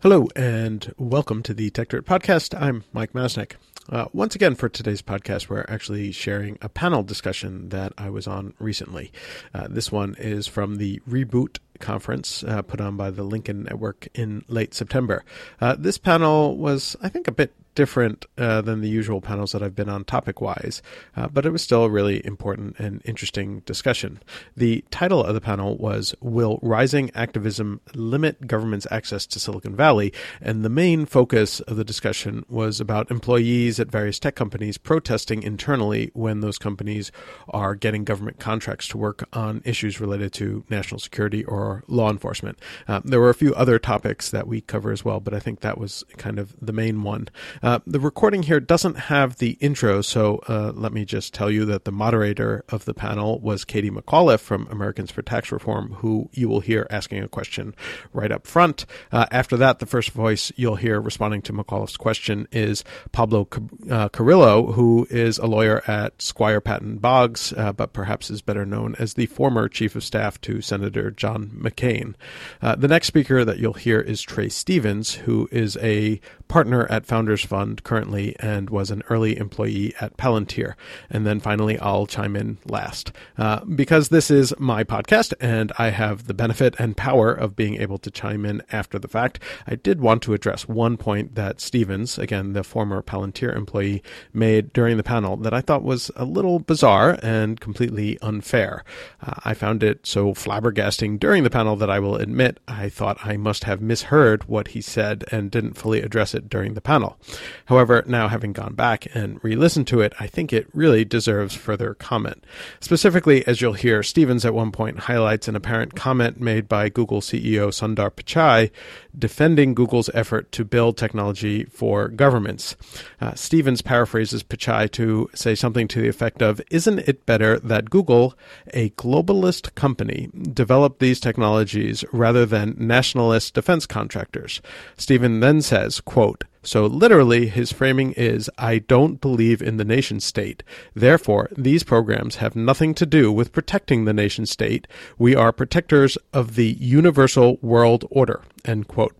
[0.00, 2.56] Hello, and welcome to the Tech Podcast.
[2.56, 3.54] I'm Mike Masnick.
[3.90, 8.28] Uh, once again, for today's podcast, we're actually sharing a panel discussion that I was
[8.28, 9.10] on recently.
[9.52, 14.06] Uh, this one is from the Reboot conference uh, put on by the Lincoln Network
[14.14, 15.24] in late September.
[15.60, 19.62] Uh, this panel was, I think, a bit different uh, than the usual panels that
[19.62, 20.82] I've been on topic wise,
[21.16, 24.20] uh, but it was still a really important and interesting discussion.
[24.56, 30.12] The title of the panel was Will Rising Activism Limit Government's Access to Silicon Valley?
[30.40, 35.44] And the main focus of the discussion was about employees at various tech companies protesting
[35.44, 37.12] internally when those companies
[37.50, 42.58] are getting government contracts to work on issues related to national security or law enforcement.
[42.88, 45.60] Uh, there were a few other topics that we cover as well, but I think
[45.60, 47.28] that was kind of the main one.
[47.62, 51.66] Uh, the recording here doesn't have the intro, so uh, let me just tell you
[51.66, 56.30] that the moderator of the panel was Katie McAuliffe from Americans for Tax Reform, who
[56.32, 57.74] you will hear asking a question
[58.12, 58.86] right up front.
[59.12, 63.46] Uh, after that, the first voice you'll hear responding to McAuliffe's question is Pablo
[63.90, 68.64] uh, Carrillo, who is a lawyer at Squire Patton Boggs, uh, but perhaps is better
[68.64, 72.14] known as the former chief of staff to Senator John McCain.
[72.62, 77.44] the next speaker that you'll hear is Trae Stephens, who is a partner at Founders
[77.44, 80.74] Fund currently and was an early employee at Palantir.
[81.10, 83.12] And then finally, I'll chime in last.
[83.36, 87.80] Uh, because this is my podcast and I have the benefit and power of being
[87.80, 91.60] able to chime in after the fact, I did want to address one point that
[91.60, 96.24] Stephens, again, the former Palantir employee, made during the panel that I thought was a
[96.24, 98.84] little bizarre and completely unfair.
[99.22, 103.24] Uh, I found it so flabbergasting during the panel that I will admit I thought
[103.24, 107.18] I must have misheard what he said and didn't fully address it during the panel.
[107.66, 111.54] However, now having gone back and re listened to it, I think it really deserves
[111.54, 112.44] further comment.
[112.80, 117.20] Specifically, as you'll hear, Stephens at one point highlights an apparent comment made by Google
[117.20, 118.70] CEO Sundar Pichai
[119.18, 122.76] defending Google's effort to build technology for governments.
[123.20, 127.90] Uh, Stephens paraphrases Pichai to say something to the effect of Isn't it better that
[127.90, 128.34] Google,
[128.72, 134.60] a globalist company, developed these technologies rather than nationalist defense contractors?
[134.96, 140.20] Stephen then says, quote, so literally, his framing is I don't believe in the nation
[140.20, 140.62] state.
[140.94, 144.86] Therefore, these programs have nothing to do with protecting the nation state.
[145.18, 148.42] We are protectors of the universal world order.
[148.64, 149.14] End quote.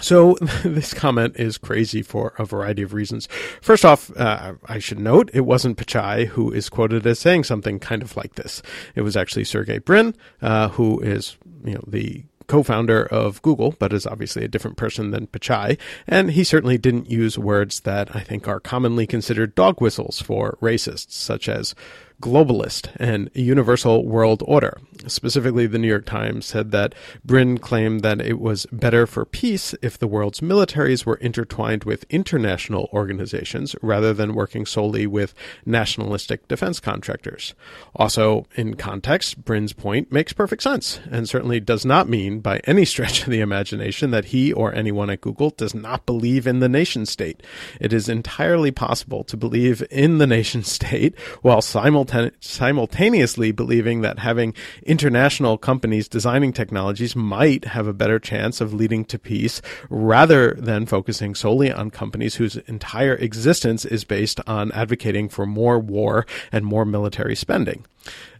[0.00, 0.34] So
[0.64, 3.28] this comment is crazy for a variety of reasons.
[3.60, 7.78] First off, uh, I should note it wasn't Pichai who is quoted as saying something
[7.78, 8.62] kind of like this.
[8.94, 13.92] It was actually Sergey Brin, uh, who is you know the co-founder of Google, but
[13.92, 15.78] is obviously a different person than Pichai,
[16.08, 20.58] and he certainly didn't use words that I think are commonly considered dog whistles for
[20.60, 21.76] racists, such as
[22.20, 24.78] globalist and universal world order.
[25.06, 26.94] Specifically, the New York Times said that
[27.24, 32.04] Brin claimed that it was better for peace if the world's militaries were intertwined with
[32.10, 37.54] international organizations rather than working solely with nationalistic defense contractors.
[37.96, 42.84] Also, in context, Brin's point makes perfect sense and certainly does not mean by any
[42.84, 46.68] stretch of the imagination that he or anyone at Google does not believe in the
[46.68, 47.42] nation state.
[47.80, 52.09] It is entirely possible to believe in the nation state while simultaneously
[52.40, 59.04] simultaneously believing that having international companies designing technologies might have a better chance of leading
[59.04, 65.28] to peace rather than focusing solely on companies whose entire existence is based on advocating
[65.28, 67.84] for more war and more military spending.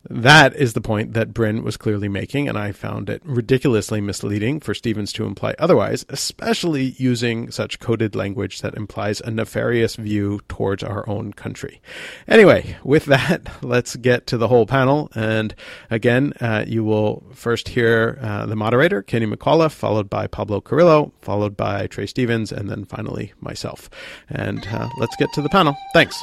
[0.08, 4.58] That is the point that Brin was clearly making, and I found it ridiculously misleading
[4.60, 10.40] for Stevens to imply otherwise, especially using such coded language that implies a nefarious view
[10.48, 11.82] towards our own country.
[12.26, 15.10] Anyway, with that, let's get to the whole panel.
[15.14, 15.54] And
[15.90, 21.12] again, uh, you will first hear uh, the moderator, Kenny McAuliffe, followed by Pablo Carrillo,
[21.20, 23.90] followed by Trae Stephens, and then finally myself.
[24.30, 25.76] And uh, let's get to the panel.
[25.92, 26.22] Thanks.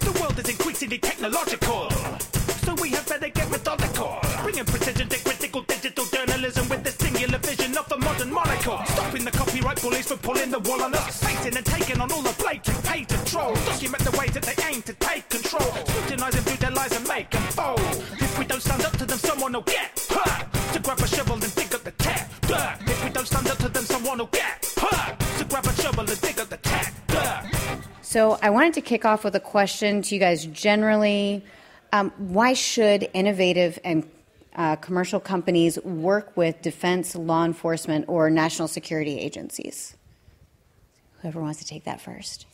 [0.00, 1.87] The world is increasingly technological
[6.48, 8.78] journalism with the singular vision of the modern monocle.
[8.86, 11.22] Stopping the copyright bullies from pulling the wool on us.
[11.22, 13.58] Facing and taking on all the blatant paid trolls.
[13.66, 15.70] Document the ways that they aim to take control.
[15.86, 17.80] Scrutinizing through their lies and make them fold.
[17.80, 20.46] If we don't stand up to them, someone will get hurt.
[20.72, 22.76] To grab a shovel and dig up the tech dirt.
[22.86, 25.20] If we don't stand up to them, someone will get hurt.
[25.38, 27.84] To grab a shovel and dig up the dirt.
[28.02, 31.44] So I wanted to kick off with a question to you guys generally.
[31.92, 34.04] Um, why should innovative and
[34.58, 39.96] uh, commercial companies work with defense, law enforcement, or national security agencies?
[41.22, 42.46] Whoever wants to take that first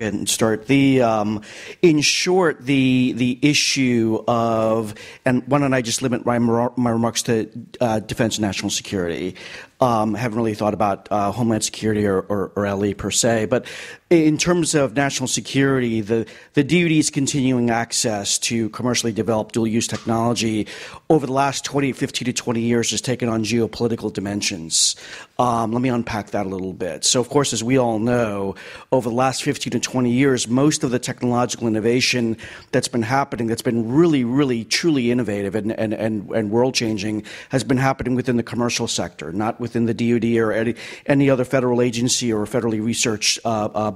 [0.00, 1.42] and start the um,
[1.82, 4.94] in short the the issue of
[5.24, 7.50] and why don't I just limit my, my remarks to
[7.80, 9.36] uh, defense and national security
[9.80, 13.44] um, haven't really thought about uh, Homeland Security or, or, or, LE per se.
[13.44, 13.66] But
[14.08, 19.66] in terms of national security, the, the DoD is continuing access to commercially developed dual
[19.66, 20.68] use technology
[21.10, 24.94] over the last 20, 15 to 20 years has taken on geopolitical dimensions.
[25.40, 27.04] Um, let me unpack that a little bit.
[27.04, 28.54] So, of course, as we all know,
[28.92, 32.36] over the last 15 to 20 years, most of the technological innovation
[32.70, 37.24] that's been happening, that's been really, really, truly innovative and, and, and, and world changing,
[37.48, 40.76] has been happening within the commercial sector, not within the DoD or any,
[41.06, 43.95] any other federal agency or federally research uh, uh,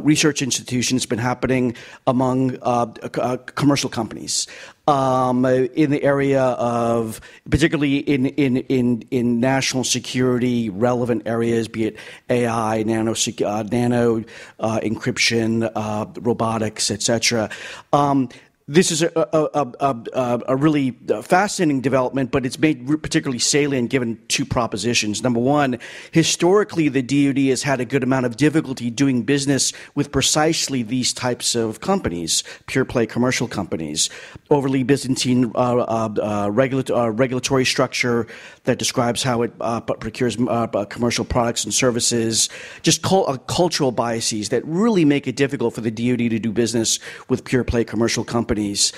[0.00, 0.96] research institution.
[0.96, 1.74] It's been happening
[2.06, 4.46] among uh, uh, commercial companies
[4.88, 11.86] um, in the area of, particularly in, in, in, in national security relevant areas, be
[11.86, 11.96] it
[12.28, 14.24] AI, nano, uh, nano
[14.58, 17.48] uh, encryption, uh, robotics, etc.
[17.92, 18.28] Um,
[18.68, 20.92] this is a, a, a, a, really
[21.22, 25.22] fascinating development, but it's made particularly salient given two propositions.
[25.22, 25.78] Number one,
[26.12, 31.12] historically, the DoD has had a good amount of difficulty doing business with precisely these
[31.12, 34.10] types of companies, pure play commercial companies,
[34.48, 38.28] overly Byzantine uh, uh, uh, regula- uh, regulatory structure
[38.64, 42.48] that describes how it uh, procures uh, commercial products and services,
[42.82, 47.00] just cul- cultural biases that really make it difficult for the DoD to do business
[47.28, 48.92] with pure play commercial companies companies.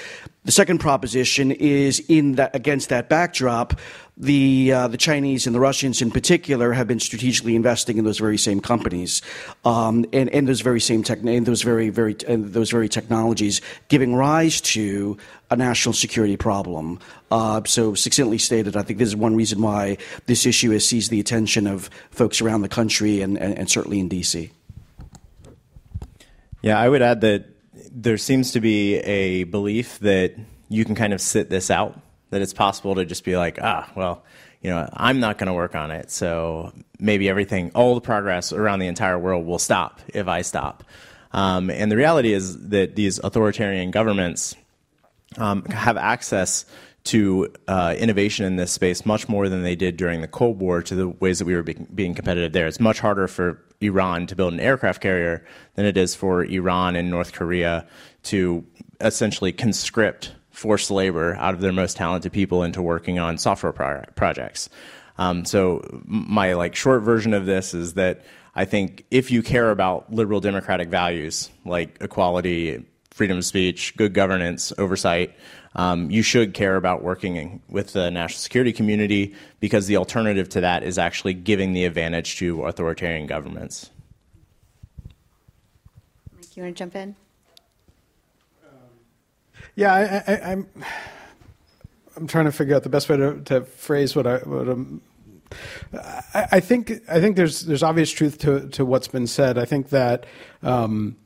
[0.44, 3.78] The second proposition is in that against that backdrop,
[4.16, 8.18] the uh, the Chinese and the Russians in particular have been strategically investing in those
[8.18, 9.22] very same companies
[9.64, 13.60] um, and, and those very same tech and those very very and those very technologies,
[13.88, 15.16] giving rise to
[15.50, 16.98] a national security problem.
[17.30, 21.10] Uh, so succinctly stated, I think this is one reason why this issue has seized
[21.10, 24.50] the attention of folks around the country and, and, and certainly in D.C.
[26.60, 27.53] Yeah, I would add that
[27.94, 30.34] there seems to be a belief that
[30.68, 31.98] you can kind of sit this out,
[32.30, 34.24] that it's possible to just be like, ah, well,
[34.60, 36.10] you know, I'm not going to work on it.
[36.10, 40.82] So maybe everything, all the progress around the entire world will stop if I stop.
[41.32, 44.56] Um, and the reality is that these authoritarian governments
[45.36, 46.64] um, have access
[47.04, 50.82] to uh, innovation in this space much more than they did during the Cold War
[50.82, 52.66] to the ways that we were be- being competitive there.
[52.66, 56.96] It's much harder for Iran to build an aircraft carrier than it is for Iran
[56.96, 57.86] and North Korea
[58.24, 58.64] to
[59.00, 64.04] essentially conscript forced labor out of their most talented people into working on software pro-
[64.14, 64.70] projects.
[65.18, 68.24] Um, so my like short version of this is that
[68.54, 74.14] I think if you care about liberal democratic values like equality, freedom of speech, good
[74.14, 75.34] governance, oversight,
[75.74, 80.60] um, you should care about working with the national security community because the alternative to
[80.60, 83.90] that is actually giving the advantage to authoritarian governments.
[86.36, 87.16] Mike, you want to jump in?
[89.74, 89.92] yeah,
[90.26, 90.84] I, am I'm,
[92.16, 95.00] I'm trying to figure out the best way to, to phrase what I what I'm.
[95.92, 99.58] I, I think I think there's there's obvious truth to to what's been said.
[99.58, 100.26] I think that
[100.62, 101.16] um,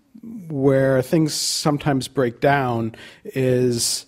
[0.48, 2.94] where things sometimes break down
[3.24, 4.06] is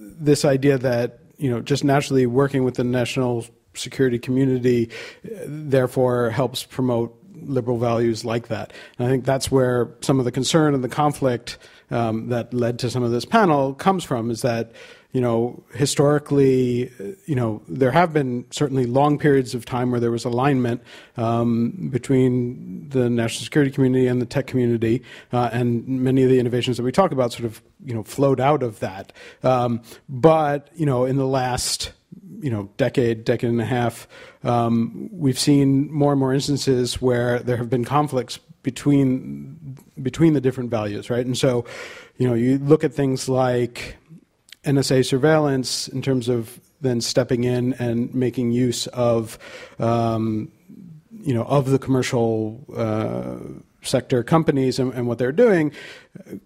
[0.00, 4.90] this idea that you know just naturally working with the national security community
[5.46, 8.72] therefore helps promote liberal values like that.
[8.98, 11.58] And I think that's where some of the concern and the conflict
[11.90, 14.72] um, that led to some of this panel comes from is that
[15.12, 16.90] you know, historically,
[17.26, 20.82] you know, there have been certainly long periods of time where there was alignment
[21.16, 25.02] um, between the national security community and the tech community,
[25.32, 28.40] uh, and many of the innovations that we talk about sort of, you know, flowed
[28.40, 29.12] out of that.
[29.42, 31.92] Um, but you know, in the last
[32.40, 34.06] you know decade, decade and a half,
[34.44, 40.40] um, we've seen more and more instances where there have been conflicts between between the
[40.40, 41.24] different values, right?
[41.24, 41.64] And so,
[42.16, 43.96] you know, you look at things like
[44.64, 49.38] NSA surveillance in terms of then stepping in and making use of,
[49.78, 50.50] um,
[51.22, 53.36] you know, of the commercial uh,
[53.82, 55.72] sector companies and, and, what they're doing,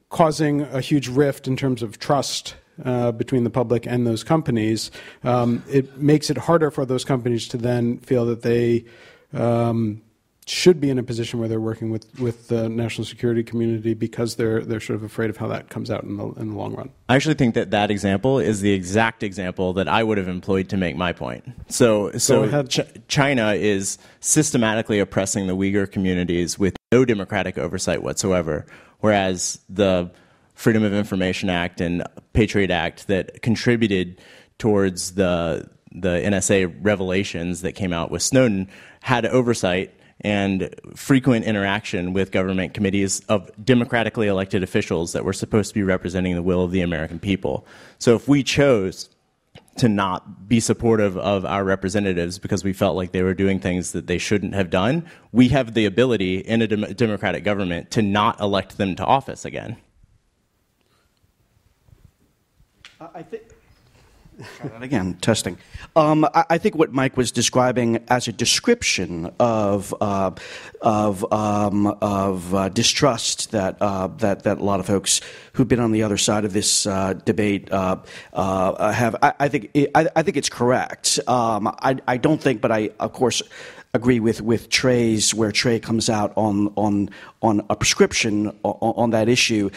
[0.09, 2.55] causing a huge rift in terms of trust
[2.85, 4.91] uh, between the public and those companies.
[5.23, 8.85] Um, it makes it harder for those companies to then feel that they
[9.33, 10.03] um,
[10.47, 14.37] should be in a position where they're working with, with the national security community because
[14.37, 16.75] they're they're sort of afraid of how that comes out in the in the long
[16.75, 16.91] run.
[17.09, 20.69] I actually think that that example is the exact example that I would have employed
[20.71, 21.45] to make my point.
[21.69, 28.67] So so Ch- China is systematically oppressing the Uyghur communities with no democratic oversight whatsoever,
[29.01, 30.11] whereas the
[30.55, 34.21] Freedom of Information Act and Patriot Act that contributed
[34.59, 38.69] towards the the NSA revelations that came out with Snowden
[39.01, 45.71] had oversight and frequent interaction with government committees of democratically elected officials that were supposed
[45.71, 47.67] to be representing the will of the American people.
[47.99, 49.11] So if we chose
[49.77, 53.93] to not be supportive of our representatives because we felt like they were doing things
[53.93, 55.05] that they shouldn't have done.
[55.33, 59.45] We have the ability in a dem- democratic government to not elect them to office
[59.45, 59.77] again.
[63.15, 63.54] I think.
[64.81, 65.59] Again, testing.
[65.95, 70.33] Um, I, I, think what Mike was describing as a description of uh,
[70.81, 75.21] of um, of uh, distrust that uh, that that a lot of folks
[75.53, 77.97] who've been on the other side of this uh, debate uh,
[78.33, 79.15] uh, have.
[79.23, 81.21] I, I think it, I, I, think it's correct.
[81.29, 83.43] Um, I I don't think, but I of course
[83.93, 87.11] agree with with Trae's where Trae comes out on on
[87.41, 89.71] on a prescription on, on that issue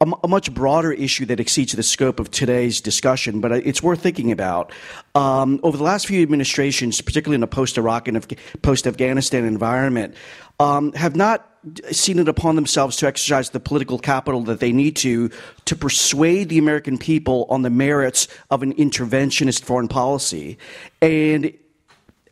[0.00, 4.00] a, a, much broader issue that exceeds the scope of today's discussion, but it's worth
[4.00, 4.72] thinking about.
[5.14, 10.14] Um, over the last few administrations, particularly in a post-Iraq and post-Afghanistan environment,
[10.60, 11.50] um, have not
[11.90, 15.30] seen it upon themselves to exercise the political capital that they need to
[15.64, 20.58] to persuade the American people on the merits of an interventionist foreign policy.
[21.00, 21.54] And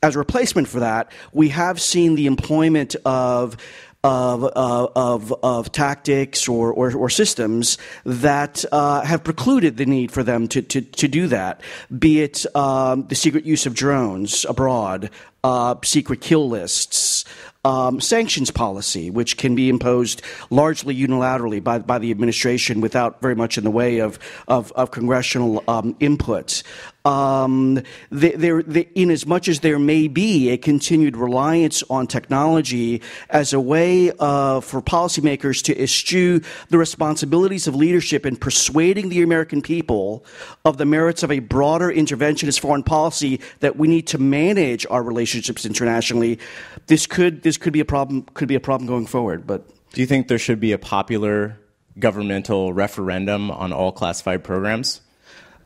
[0.02, 3.56] as a replacement for that, we have seen the employment of
[4.04, 10.24] of, of, of tactics or, or, or systems that uh, have precluded the need for
[10.24, 11.60] them to, to, to do that,
[11.96, 15.08] be it um, the secret use of drones abroad,
[15.44, 17.24] uh, secret kill lists,
[17.64, 23.36] um, sanctions policy, which can be imposed largely unilaterally by, by the administration without very
[23.36, 24.18] much in the way of,
[24.48, 26.62] of, of congressional um, input.
[27.04, 33.52] Um, there, in as much as there may be a continued reliance on technology as
[33.52, 39.62] a way uh, for policymakers to eschew the responsibilities of leadership in persuading the American
[39.62, 40.24] people
[40.64, 45.02] of the merits of a broader interventionist foreign policy that we need to manage our
[45.02, 46.38] relationships internationally,
[46.86, 49.46] this could this could be a problem could be a problem going forward.
[49.46, 51.58] But do you think there should be a popular
[51.98, 55.00] governmental referendum on all classified programs?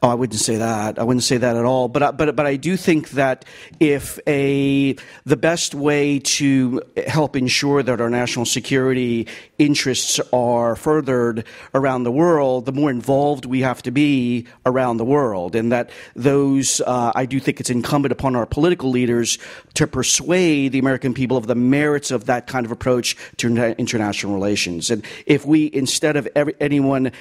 [0.02, 0.98] Oh, I wouldn't say that.
[0.98, 1.88] I wouldn't say that at all.
[1.88, 3.44] But but but I do think that
[3.80, 9.26] if a the best way to help ensure that our national security
[9.58, 15.04] interests are furthered around the world, the more involved we have to be around the
[15.04, 19.38] world, and that those uh, I do think it's incumbent upon our political leaders
[19.74, 23.48] to persuade the American people of the merits of that kind of approach to
[23.78, 24.90] international relations.
[24.90, 27.12] And if we instead of every, anyone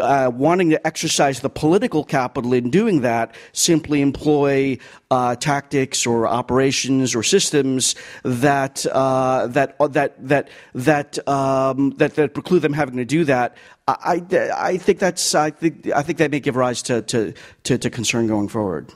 [0.00, 4.78] uh, wanting to exercise the political capital in doing that simply employ
[5.10, 12.14] uh, tactics or operations or systems that uh, that uh, that that that, um, that
[12.14, 13.56] that preclude them having to do that.
[13.86, 14.22] I,
[14.56, 17.34] I think that's I think I think that may give rise to to,
[17.64, 18.92] to, to concern going forward.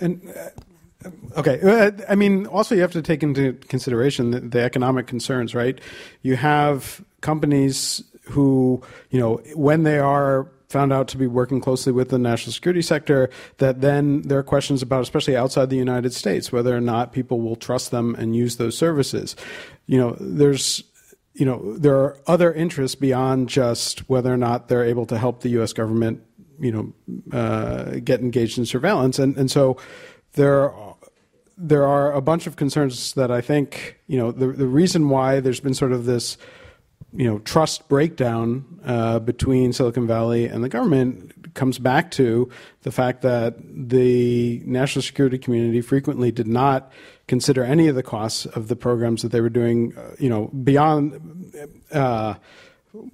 [0.00, 4.60] And uh, okay, uh, I mean, also you have to take into consideration the, the
[4.62, 5.80] economic concerns, right?
[6.22, 11.92] You have companies who, you know, when they are found out to be working closely
[11.92, 16.12] with the national security sector, that then there are questions about, especially outside the United
[16.12, 19.34] States, whether or not people will trust them and use those services.
[19.86, 20.84] You know, there's
[21.38, 25.40] you know, there are other interests beyond just whether or not they're able to help
[25.40, 25.72] the U.S.
[25.72, 26.20] government,
[26.58, 29.76] you know, uh, get engaged in surveillance, and and so
[30.32, 30.96] there are,
[31.56, 35.38] there are a bunch of concerns that I think you know the the reason why
[35.38, 36.38] there's been sort of this
[37.12, 42.50] you know trust breakdown uh, between Silicon Valley and the government comes back to
[42.82, 46.92] the fact that the national security community frequently did not
[47.26, 49.96] consider any of the costs of the programs that they were doing.
[49.96, 51.52] Uh, you know beyond.
[51.92, 52.34] Uh,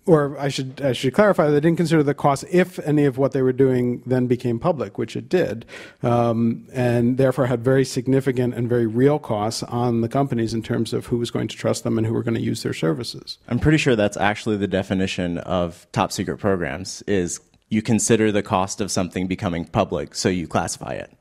[0.07, 3.33] or I should I should clarify they didn't consider the cost if any of what
[3.33, 5.65] they were doing then became public, which it did,
[6.03, 10.93] um, and therefore had very significant and very real costs on the companies in terms
[10.93, 13.39] of who was going to trust them and who were going to use their services.
[13.49, 18.43] I'm pretty sure that's actually the definition of top secret programs: is you consider the
[18.43, 21.13] cost of something becoming public, so you classify it.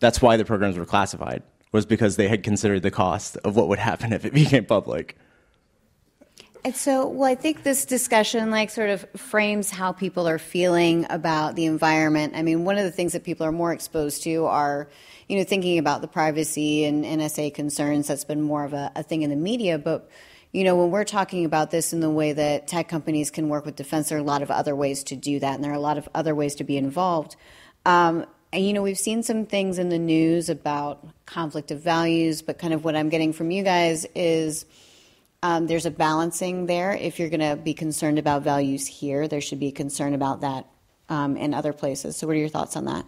[0.00, 3.68] That's why the programs were classified was because they had considered the cost of what
[3.68, 5.16] would happen if it became public.
[6.66, 11.06] And so, well, I think this discussion like sort of frames how people are feeling
[11.10, 12.32] about the environment.
[12.34, 14.88] I mean, one of the things that people are more exposed to are,
[15.28, 18.08] you know, thinking about the privacy and NSA concerns.
[18.08, 20.10] That's been more of a, a thing in the media, but
[20.50, 23.64] you know, when we're talking about this in the way that tech companies can work
[23.64, 25.74] with defense, there are a lot of other ways to do that, and there are
[25.74, 27.36] a lot of other ways to be involved.
[27.84, 32.42] Um, and you know, we've seen some things in the news about conflict of values,
[32.42, 34.66] but kind of what I'm getting from you guys is
[35.42, 36.92] um, there's a balancing there.
[36.92, 40.66] If you're going to be concerned about values here, there should be concern about that
[41.08, 42.16] um, in other places.
[42.16, 43.04] So, what are your thoughts on that?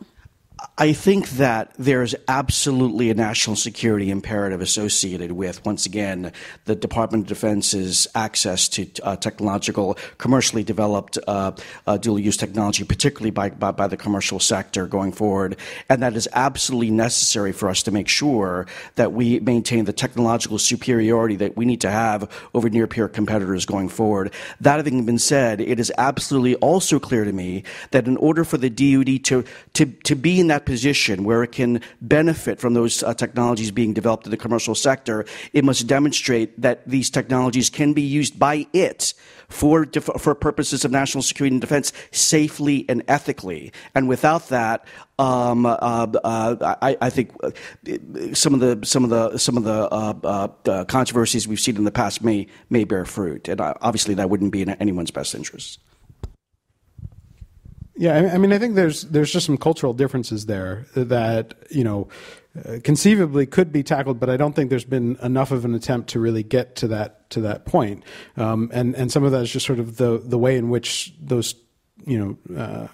[0.77, 6.33] I think that there's absolutely a national security imperative associated with, once again,
[6.65, 11.53] the Department of Defense's access to uh, technological, commercially developed uh,
[11.87, 15.57] uh, dual use technology, particularly by, by, by, the commercial sector going forward.
[15.89, 20.59] And that is absolutely necessary for us to make sure that we maintain the technological
[20.59, 24.33] superiority that we need to have over near peer competitors going forward.
[24.61, 27.63] That having been said, it is absolutely also clear to me
[27.93, 31.53] that in order for the DoD to, to, to be in that position where it
[31.53, 36.61] can benefit from those uh, technologies being developed in the commercial sector, it must demonstrate
[36.61, 39.15] that these technologies can be used by it
[39.49, 39.87] for,
[40.19, 43.73] for purposes of national security and defense safely and ethically.
[43.95, 44.85] And without that,
[45.19, 47.51] um, uh, uh, I, I, think uh,
[48.35, 51.85] some of the some of the some of the uh, uh, controversies we've seen in
[51.85, 55.81] the past may may bear fruit, and obviously that wouldn't be in anyone's best interest.
[58.01, 62.07] Yeah, I mean, I think there's there's just some cultural differences there that you know
[62.65, 66.11] uh, conceivably could be tackled, but I don't think there's been enough of an attempt
[66.11, 68.05] to really get to that to that point.
[68.37, 71.13] Um, and and some of that is just sort of the the way in which
[71.21, 71.57] those
[72.07, 72.57] you know.
[72.57, 72.87] Uh,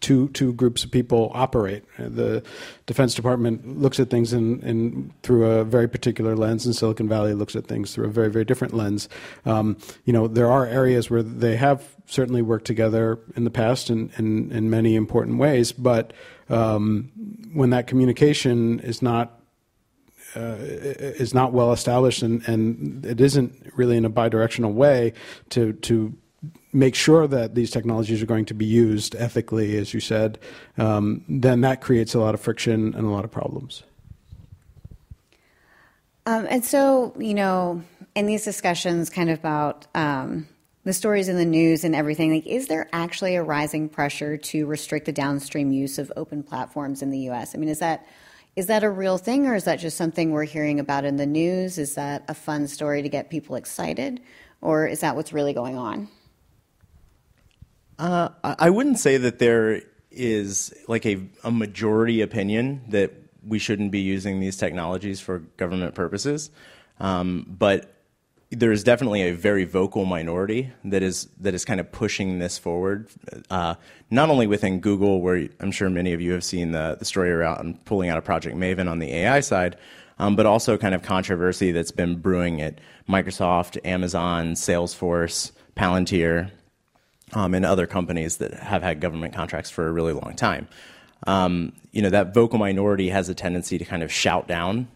[0.00, 1.84] two two groups of people operate.
[1.98, 2.42] The
[2.86, 7.34] Defense Department looks at things in, in through a very particular lens, and Silicon Valley
[7.34, 9.08] looks at things through a very very different lens.
[9.44, 13.90] Um, you know, there are areas where they have certainly worked together in the past
[13.90, 16.12] in in, in many important ways, but
[16.48, 17.10] um,
[17.52, 19.40] when that communication is not
[20.34, 25.12] uh, is not well established and, and it isn't really in a bidirectional way
[25.50, 26.14] to to
[26.72, 30.38] make sure that these technologies are going to be used ethically, as you said,
[30.78, 33.82] um, then that creates a lot of friction and a lot of problems.
[36.26, 37.82] Um, and so, you know,
[38.14, 40.46] in these discussions, kind of about um,
[40.84, 44.66] the stories in the news and everything, like, is there actually a rising pressure to
[44.66, 47.54] restrict the downstream use of open platforms in the U.S.?
[47.54, 48.06] I mean, is that
[48.56, 51.26] is that a real thing, or is that just something we're hearing about in the
[51.26, 51.78] news?
[51.78, 54.20] Is that a fun story to get people excited,
[54.60, 56.08] or is that what's really going on?
[58.00, 63.12] Uh, I wouldn't say that there is like a, a majority opinion that
[63.46, 66.50] we shouldn't be using these technologies for government purposes,
[66.98, 67.94] um, but
[68.48, 72.56] there is definitely a very vocal minority that is that is kind of pushing this
[72.56, 73.06] forward.
[73.50, 73.74] Uh,
[74.10, 77.30] not only within Google, where I'm sure many of you have seen the, the story
[77.30, 79.76] around pulling out of Project Maven on the AI side,
[80.18, 86.50] um, but also kind of controversy that's been brewing at Microsoft, Amazon, Salesforce, Palantir,
[87.32, 90.68] um, and other companies that have had government contracts for a really long time.
[91.26, 94.88] Um, you know, that vocal minority has a tendency to kind of shout down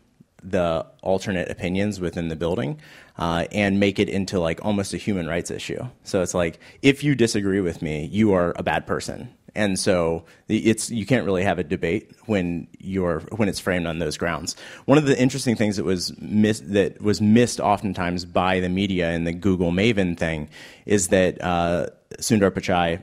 [0.42, 2.78] the alternate opinions within the building
[3.16, 5.88] uh, and make it into like almost a human rights issue.
[6.02, 9.30] So it's like, if you disagree with me, you are a bad person.
[9.54, 14.00] And so it's you can't really have a debate when you're when it's framed on
[14.00, 14.56] those grounds.
[14.86, 19.12] One of the interesting things that was miss, that was missed oftentimes by the media
[19.12, 20.48] in the Google Maven thing
[20.86, 21.86] is that uh,
[22.18, 23.00] Sundar Pichai.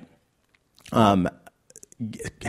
[0.91, 1.29] Um,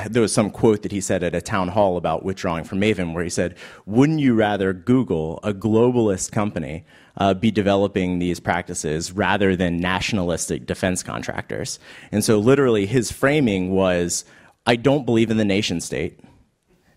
[0.09, 3.13] there was some quote that he said at a town hall about withdrawing from Maven,
[3.13, 9.13] where he said, "Wouldn't you rather Google, a globalist company, uh, be developing these practices
[9.13, 11.79] rather than nationalistic defense contractors?"
[12.11, 14.25] And so, literally, his framing was,
[14.67, 16.21] "I don't believe in the nation state."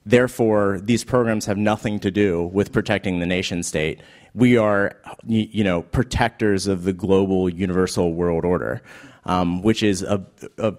[0.06, 4.02] Therefore, these programs have nothing to do with protecting the nation state.
[4.36, 8.84] We are, you know, protectors of the global universal world order
[9.26, 10.26] um, which is a,
[10.58, 10.76] a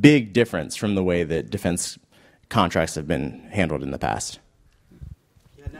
[0.00, 1.98] big difference from the way that defense
[2.48, 4.38] contracts have been handled in the past.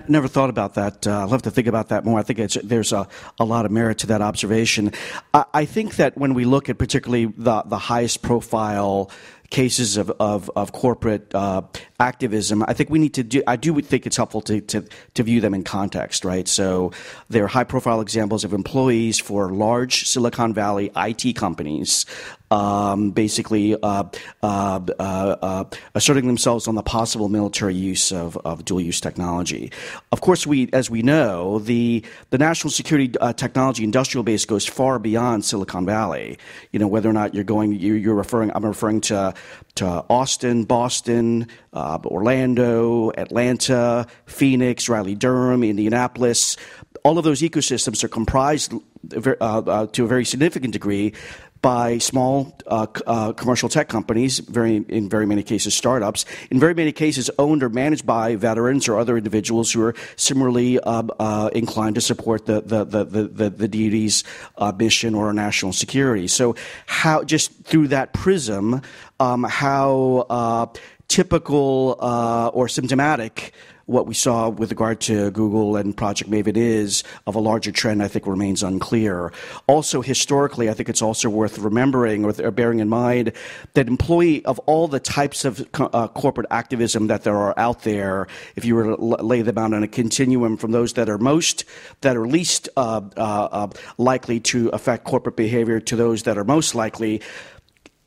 [0.09, 1.07] Never thought about that.
[1.07, 2.19] Uh, I'll have to think about that more.
[2.19, 3.07] I think there's a,
[3.39, 4.93] a lot of merit to that observation.
[5.35, 9.11] I, I think that when we look at particularly the, the highest profile
[9.51, 11.63] cases of, of, of corporate uh,
[11.99, 15.23] activism, I think we need to do, I do think it's helpful to, to, to
[15.23, 16.47] view them in context, right?
[16.47, 16.93] So
[17.29, 22.05] there are high profile examples of employees for large Silicon Valley IT companies
[22.51, 24.05] um, basically uh,
[24.43, 29.71] uh, uh, uh, asserting themselves on the possible military use of, of dual use technology.
[30.13, 34.67] Of course, we, as we know, the, the national security uh, technology industrial base goes
[34.67, 36.39] far beyond Silicon Valley.
[36.73, 39.35] You know, whether or not you're going, you, you're referring, I'm referring to
[39.79, 46.57] to Austin, Boston, uh, Orlando, Atlanta, Phoenix, Raleigh Durham, Indianapolis.
[47.05, 48.75] All of those ecosystems are comprised
[49.15, 51.15] uh, uh, to a very significant degree
[51.61, 56.75] by small uh, uh, commercial tech companies, very in very many cases startups, in very
[56.75, 61.51] many cases owned or managed by veterans or other individuals who are similarly uh, uh
[61.55, 64.25] inclined to support the the the the, the DoD's
[64.59, 66.29] uh, mission or national security.
[66.29, 66.55] So,
[66.87, 68.83] how just through that prism,
[69.19, 70.67] um, how uh,
[71.09, 73.53] typical uh, or symptomatic
[73.89, 78.03] what we saw with regard to Google and Project Maven is of a larger trend,
[78.03, 79.33] I think remains unclear.
[79.67, 83.33] Also, historically, I think it's also worth remembering or bearing in mind
[83.73, 88.27] that employee of all the types of uh, corporate activism that there are out there,
[88.57, 91.65] if you were to lay them out on a continuum from those that are most,
[92.03, 96.45] that are least uh, uh, uh likely to affect corporate behavior to those that are
[96.45, 97.23] most likely,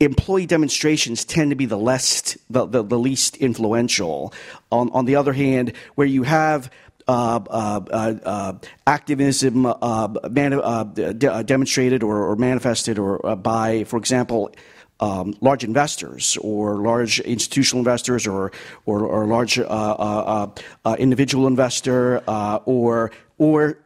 [0.04, 4.32] employee demonstrations tend to be the less the, the, the least influential.
[4.70, 6.70] On, on the other hand, where you have
[7.08, 8.52] uh, uh, uh, uh
[8.86, 14.52] activism uh, man, uh, de- demonstrated or, or, manifested or by, for example,
[15.00, 18.52] um, large investors or large institutional investors or
[18.86, 19.58] or, or large
[20.98, 22.18] individual investor
[22.66, 23.78] or or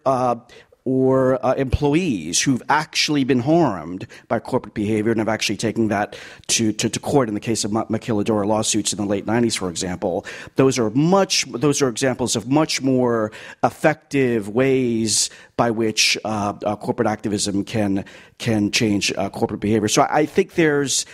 [0.87, 6.17] or uh, employees who've actually been harmed by corporate behavior and have actually taken that
[6.47, 9.69] to, to, to court in the case of maquiladora lawsuits in the late 90s, for
[9.69, 10.25] example.
[10.55, 13.33] Those are much, those are examples of much more
[13.65, 18.05] effective ways by which uh, uh, corporate activism can,
[18.39, 19.89] can change uh, corporate behavior.
[19.89, 21.05] So I, I think there's,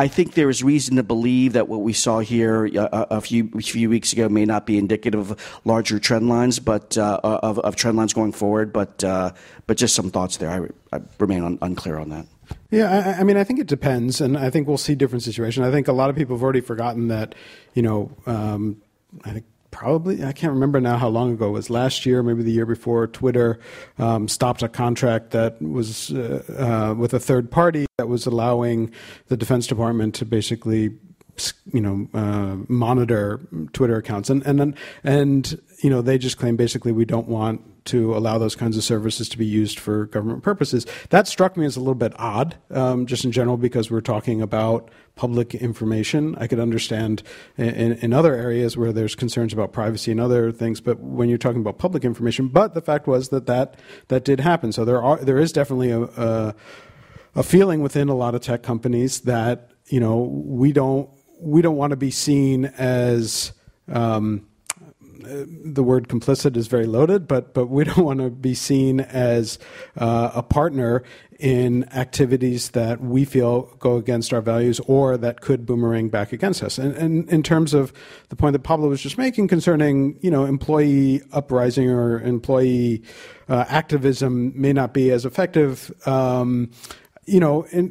[0.00, 3.20] I think there is reason to believe that what we saw here uh, uh, a,
[3.20, 7.20] few a few weeks ago may not be indicative of larger trend lines, but uh,
[7.22, 8.72] uh, of, of, trend lines going forward.
[8.72, 9.32] But uh,
[9.66, 10.48] but just some thoughts there.
[10.48, 12.24] I, I remain un, unclear on that.
[12.70, 15.66] Yeah, I, I, mean, I think it depends, and I think we'll see different situations.
[15.66, 17.34] I think a lot of people have already forgotten that,
[17.74, 18.80] you know, um,
[19.24, 22.42] I think probably I can't remember now how long ago it was last year, maybe
[22.42, 23.06] the year before.
[23.06, 23.58] Twitter
[23.98, 28.92] um, stopped a contract that was uh, uh, with a third party that was allowing
[29.28, 30.90] the Defense Department to basically
[31.72, 33.40] you know uh, monitor
[33.72, 34.74] Twitter accounts and and
[35.04, 38.84] and you know they just claim basically we don't want to allow those kinds of
[38.84, 40.86] services to be used for government purposes.
[41.08, 44.42] That struck me as a little bit odd, um, just in general, because we're talking
[44.42, 46.36] about public information.
[46.38, 47.22] I could understand
[47.56, 51.38] in, in, other areas where there's concerns about privacy and other things, but when you're
[51.38, 53.76] talking about public information, but the fact was that that,
[54.08, 54.72] that did happen.
[54.72, 56.54] So there are there is definitely a, a
[57.34, 61.08] a feeling within a lot of tech companies that you know we don't
[61.40, 63.52] we don't want to be seen as
[63.88, 64.46] um,
[65.22, 69.58] the word complicit is very loaded, but but we don't want to be seen as
[69.96, 71.02] uh, a partner
[71.38, 76.62] in activities that we feel go against our values or that could boomerang back against
[76.62, 76.76] us.
[76.76, 77.94] And, and in terms of
[78.28, 83.02] the point that Pablo was just making concerning, you know, employee uprising or employee
[83.48, 85.90] uh, activism may not be as effective.
[86.06, 86.70] Um,
[87.24, 87.90] you know, in,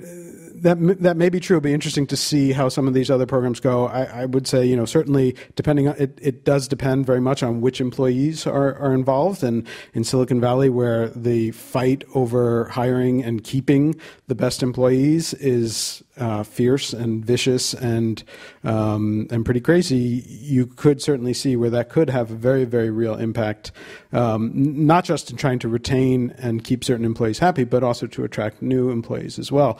[0.63, 1.57] that that may be true.
[1.57, 3.87] It'll be interesting to see how some of these other programs go.
[3.87, 7.43] I, I, would say, you know, certainly depending on it, it does depend very much
[7.43, 9.43] on which employees are, are involved.
[9.43, 16.03] And in Silicon Valley, where the fight over hiring and keeping the best employees is
[16.17, 18.23] uh, fierce and vicious and
[18.63, 22.89] um, and pretty crazy, you could certainly see where that could have a very very
[22.89, 23.71] real impact,
[24.11, 28.23] um, not just in trying to retain and keep certain employees happy, but also to
[28.23, 29.79] attract new employees as well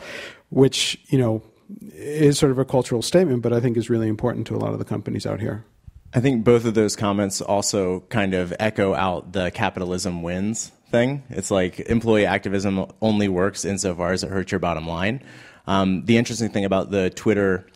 [0.50, 1.42] which you know
[1.94, 4.72] is sort of a cultural statement, but I think is really important to a lot
[4.72, 5.64] of the companies out here.
[6.12, 11.22] I think both of those comments also kind of echo out the capitalism wins thing.
[11.30, 15.22] It's like employee activism only works insofar as it hurts your bottom line.
[15.68, 17.66] Um, the interesting thing about the Twitter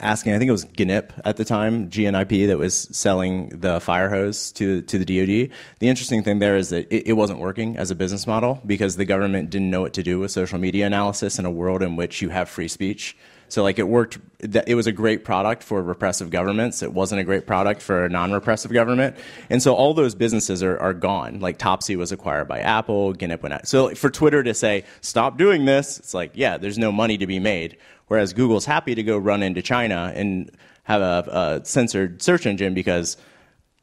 [0.00, 4.10] asking, I think it was GNIP at the time, GNIP, that was selling the fire
[4.10, 5.50] hose to, to the DoD.
[5.78, 8.96] The interesting thing there is that it, it, wasn't working as a business model because
[8.96, 11.96] the government didn't know what to do with social media analysis in a world in
[11.96, 13.16] which you have free speech.
[13.48, 14.18] So like it worked.
[14.40, 16.82] It was a great product for repressive governments.
[16.82, 19.16] It wasn't a great product for a non-repressive government.
[19.48, 21.40] And so all those businesses are, are gone.
[21.40, 23.14] Like Topsy was acquired by Apple.
[23.14, 23.66] GNIP went out.
[23.66, 27.26] So for Twitter to say stop doing this, it's like yeah, there's no money to
[27.26, 27.78] be made.
[28.08, 30.50] Whereas Google's happy to go run into China and
[30.84, 33.16] have a, a censored search engine because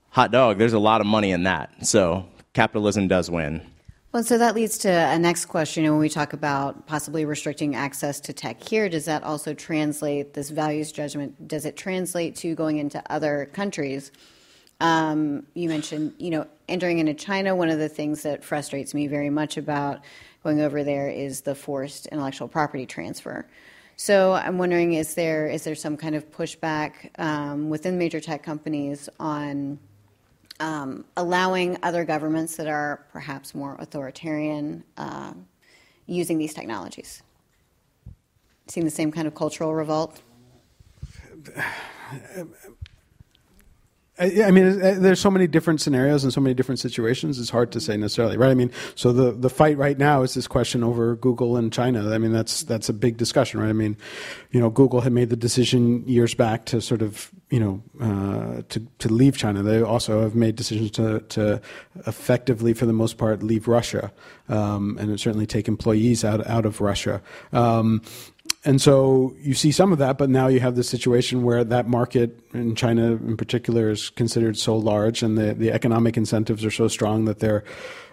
[0.10, 1.86] hot dog, there's a lot of money in that.
[1.86, 3.62] So capitalism does win.
[4.12, 5.84] Well, so that leads to a next question.
[5.84, 10.50] when we talk about possibly restricting access to tech here, does that also translate this
[10.50, 11.50] values judgment?
[11.50, 14.14] Does it translate to going into other countries?
[14.80, 17.58] Um, you mentioned, you know, entering into China.
[17.58, 20.00] One of the things that frustrates me very much about
[20.44, 23.46] going over there is the forced intellectual property transfer.
[23.98, 28.44] So I'm wondering, is there is there some kind of pushback um, within major tech
[28.44, 29.80] companies on
[30.60, 35.34] um, allowing other governments that are perhaps more authoritarian uh,
[36.08, 37.24] using these technologies?
[38.68, 40.22] Seeing the same kind of cultural revolt?
[44.17, 47.38] I, mean, uh, there's so many different scenarios and so many different situations.
[47.38, 48.49] It's hard to say necessarily, right?
[48.49, 52.10] I mean, so the the fight right now is this question over Google and China.
[52.13, 53.69] I mean, that's that's a big discussion, right?
[53.69, 53.97] I mean,
[54.51, 58.62] you know, Google had made the decision years back to sort of you know uh,
[58.69, 59.62] to to leave China.
[59.63, 61.62] They also have made decisions to to
[62.08, 64.13] effectively, for the most part, leave Russia,
[64.47, 67.21] um, and certainly take employees out out of Russia.
[67.51, 68.01] Um,
[68.65, 71.88] and so you see some of that, but now you have the situation where that
[71.88, 76.71] market in China in particular is considered so large and the, the economic incentives are
[76.71, 77.63] so strong that they're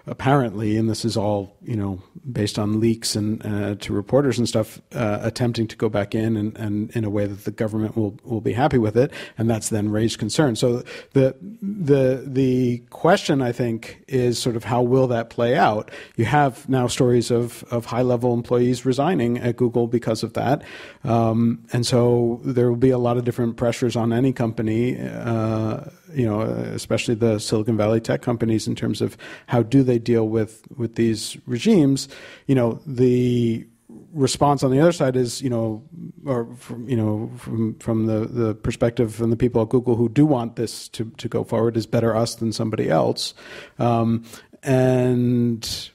[0.06, 4.48] apparently, and this is all you know based on leaks and uh, to reporters and
[4.48, 7.96] stuff, uh, attempting to go back in and, and in a way that the government
[7.96, 10.56] will will be happy with it, and that's then raised concern.
[10.56, 15.90] So the the the question I think is sort of how will that play out?
[16.16, 20.62] You have now stories of of high level employees resigning at Google because of that,
[21.04, 24.98] um, and so there will be a lot of different pressures on any company.
[25.00, 25.84] Uh,
[26.14, 30.28] you know, especially the Silicon Valley tech companies, in terms of how do they deal
[30.28, 32.08] with with these regimes.
[32.46, 33.66] You know, the
[34.12, 35.82] response on the other side is, you know,
[36.24, 40.08] or from, you know, from from the the perspective from the people at Google who
[40.08, 43.34] do want this to to go forward is better us than somebody else,
[43.78, 44.24] um,
[44.62, 45.90] and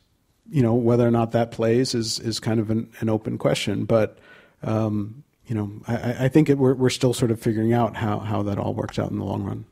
[0.50, 3.86] you know whether or not that plays is is kind of an, an open question,
[3.86, 4.18] but.
[4.64, 8.20] Um, you know, I, I think it, we're, we're still sort of figuring out how,
[8.20, 9.66] how that all works out in the long run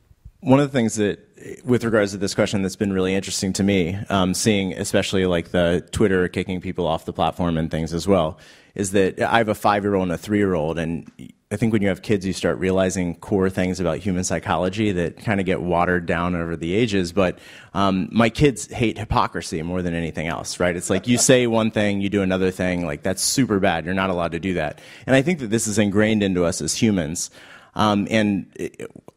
[0.46, 1.18] one of the things that
[1.64, 5.50] with regards to this question that's been really interesting to me um, seeing especially like
[5.50, 8.38] the twitter kicking people off the platform and things as well
[8.76, 11.10] is that i have a five year old and a three year old and
[11.50, 15.16] i think when you have kids you start realizing core things about human psychology that
[15.16, 17.12] kind of get watered down over the ages.
[17.12, 17.40] But
[17.74, 20.76] um, my kids hate hypocrisy more than anything else right?
[20.76, 23.84] It's like you say one thing you do another thing like that's super bad.
[23.84, 24.80] You're not allowed to do that.
[25.06, 27.30] And i think that this is ingrained into us as humans.
[27.74, 28.46] Um, and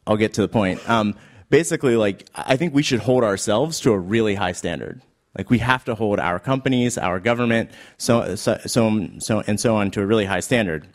[0.10, 0.89] I'll get to the point.
[0.89, 1.15] Um,
[1.50, 5.04] basically, like I think we should hold ourselves to a really high standard.
[5.38, 7.69] Like we have to hold our companies, our government,
[8.00, 10.88] so so so, so and so on to a really high standard.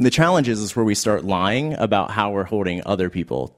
[0.00, 3.54] The challenge is, is where we start lying about how we're holding other people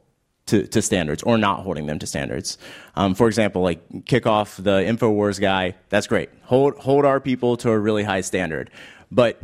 [0.47, 2.59] to, to standards or not holding them to standards.
[2.97, 6.31] Um, for example, like kick off the Infowars guy, that's great.
[6.45, 8.71] Hold, hold our people to a really high standard.
[9.13, 9.41] But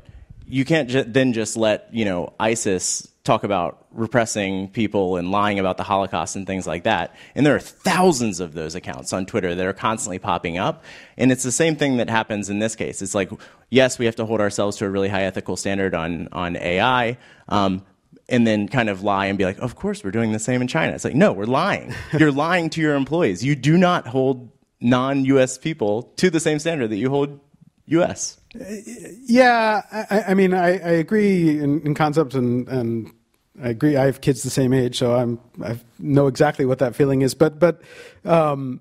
[0.46, 5.59] you can't ju- then just let, you know, ISIS talk about repressing people and lying
[5.59, 7.14] about the Holocaust and things like that.
[7.35, 10.85] And there are thousands of those accounts on Twitter that are constantly popping up.
[11.16, 13.02] And it's the same thing that happens in this case.
[13.02, 13.30] It's like,
[13.70, 17.18] yes, we have to hold ourselves to a really high ethical standard on, on AI.
[17.48, 17.85] Um,
[18.28, 20.68] and then kind of lie and be like, of course, we're doing the same in
[20.68, 20.92] China.
[20.92, 21.94] It's like, no, we're lying.
[22.18, 23.44] You're lying to your employees.
[23.44, 27.40] You do not hold non US people to the same standard that you hold
[27.87, 28.40] US.
[28.55, 33.12] Yeah, I, I mean, I, I agree in, in concept, and, and
[33.62, 33.96] I agree.
[33.96, 37.35] I have kids the same age, so I'm I know exactly what that feeling is.
[37.35, 37.83] But but
[38.25, 38.81] um,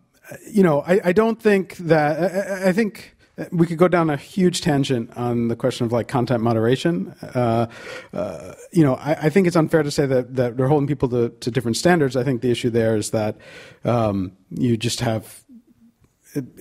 [0.50, 3.16] you know, I, I don't think that I, I, think
[3.52, 7.14] we could go down a huge tangent on the question of like content moderation.
[7.22, 7.68] Uh,
[8.14, 11.10] uh, you know, I, I, think it's unfair to say that that they're holding people
[11.10, 12.16] to, to different standards.
[12.16, 13.38] I think the issue there is that
[13.84, 15.45] um, you just have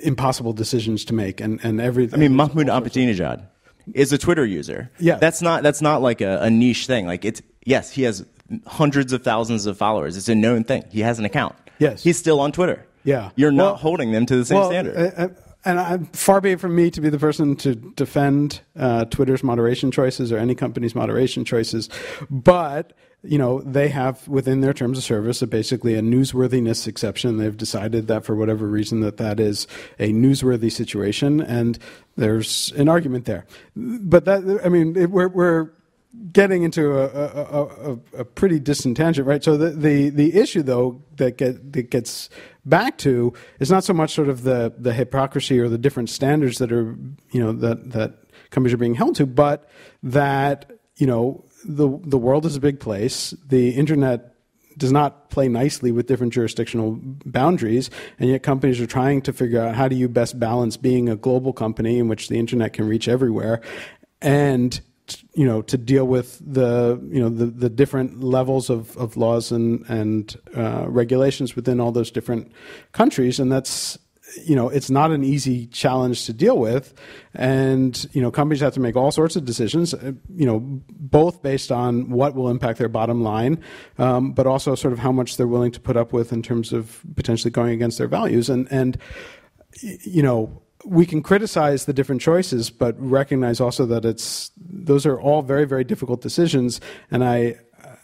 [0.02, 2.18] impossible decisions to make, and and everything.
[2.18, 3.46] I mean, Mahmoud Ahmadinejad
[3.92, 4.90] is a Twitter user.
[4.98, 7.06] Yeah, that's not that's not like a, a niche thing.
[7.06, 8.24] Like it's yes, he has
[8.66, 10.16] hundreds of thousands of followers.
[10.16, 10.84] It's a known thing.
[10.90, 11.54] He has an account.
[11.78, 12.86] Yes, he's still on Twitter.
[13.04, 14.96] Yeah, you're not holding them to the same well, standard.
[14.96, 15.28] Uh, uh,
[15.66, 19.42] and I'm, far be it from me to be the person to defend uh, Twitter's
[19.42, 21.88] moderation choices or any company's moderation choices,
[22.30, 22.92] but
[23.24, 27.38] you know they have within their terms of service a basically a newsworthiness exception.
[27.38, 29.66] They've decided that for whatever reason that that is
[29.98, 31.78] a newsworthy situation, and
[32.16, 33.46] there's an argument there.
[33.74, 35.70] But that I mean it, we're, we're
[36.32, 39.42] getting into a, a, a, a, pretty distant tangent, right?
[39.42, 42.30] So the, the, the issue, though, that, get, that gets
[42.64, 46.58] back to is not so much sort of the, the hypocrisy or the different standards
[46.58, 46.96] that are,
[47.32, 48.14] you know, that, that
[48.50, 49.68] companies are being held to, but
[50.02, 53.34] that, you know, the, the world is a big place.
[53.46, 54.34] The internet
[54.76, 59.60] does not play nicely with different jurisdictional boundaries, and yet companies are trying to figure
[59.60, 62.88] out how do you best balance being a global company in which the internet can
[62.88, 63.60] reach everywhere
[64.20, 64.80] and
[65.34, 69.52] you know to deal with the you know the, the different levels of, of laws
[69.52, 72.50] and and uh, regulations within all those different
[72.92, 73.98] countries and that's
[74.44, 76.94] you know it's not an easy challenge to deal with
[77.34, 81.42] and you know companies have to make all sorts of decisions uh, you know both
[81.42, 83.62] based on what will impact their bottom line
[83.98, 86.72] um, but also sort of how much they're willing to put up with in terms
[86.72, 88.98] of potentially going against their values and and
[89.82, 95.18] you know we can criticize the different choices, but recognize also that it's those are
[95.18, 96.78] all very very difficult decisions.
[97.10, 97.56] And I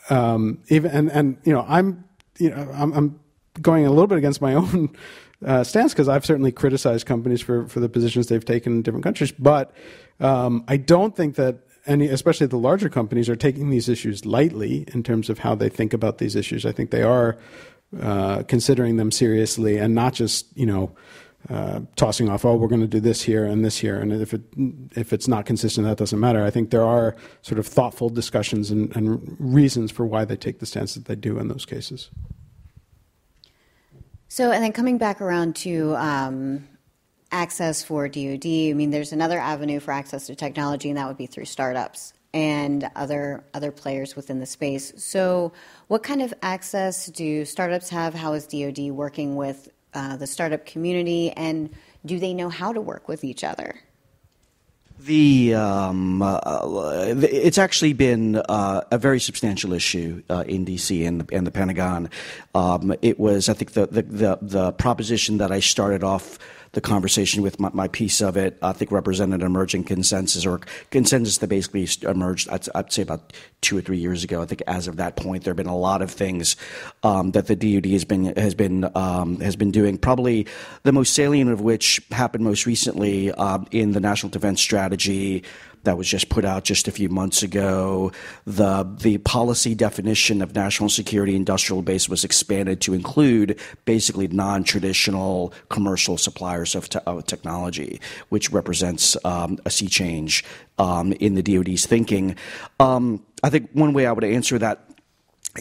[0.09, 2.05] um, even and and you know I'm
[2.41, 3.21] you know, I'm, I'm
[3.61, 4.97] going a little bit against my own
[5.45, 9.05] uh, stance because I've certainly criticized companies for for the positions they've taken in different
[9.05, 9.73] countries, but
[10.21, 14.85] um, I don't think that any, especially the larger companies, are taking these issues lightly
[14.93, 16.67] in terms of how they think about these issues.
[16.67, 17.39] I think they are
[18.01, 20.95] uh, considering them seriously and not just you know.
[21.49, 24.35] Uh, tossing off, oh, we're going to do this here and this here, and if
[24.35, 24.43] it
[24.95, 26.45] if it's not consistent, that doesn't matter.
[26.45, 30.59] I think there are sort of thoughtful discussions and, and reasons for why they take
[30.59, 32.11] the stance that they do in those cases.
[34.33, 36.69] So, and then coming back around to um,
[37.33, 41.17] access for DoD, I mean, there's another avenue for access to technology, and that would
[41.17, 44.93] be through startups and other other players within the space.
[44.97, 45.53] So,
[45.89, 48.15] what kind of access do startups have?
[48.15, 51.69] How is DoD working with uh, the startup community, and
[52.07, 53.81] do they know how to work with each other?
[55.07, 61.23] The um, uh, it's actually been uh, a very substantial issue uh, in DC and
[61.23, 62.11] the, and the Pentagon.
[62.55, 66.39] Um, it was, I think, the, the, the the proposition that I started off
[66.73, 70.61] the conversation with my, my, piece of it, I think represented an emerging consensus or
[70.91, 74.41] consensus that basically emerged, I'd, I'd, say about two or three years ago.
[74.41, 76.55] I think as of that point, there have been a lot of things
[77.03, 79.99] um, that the DoD has been has been um, has been doing.
[79.99, 80.47] Probably
[80.85, 85.43] the most salient of which happened most recently um, in the National Defense Strategy
[85.85, 88.13] that was just put out just a few months ago.
[88.47, 95.53] The the policy definition of national security industrial base was expanded to include basically non-traditional
[95.69, 100.45] commercial suppliers of, te- of technology, which represents um, a sea change
[100.79, 102.37] um, in the DoD's thinking.
[102.79, 104.91] Um, I think one way I would answer that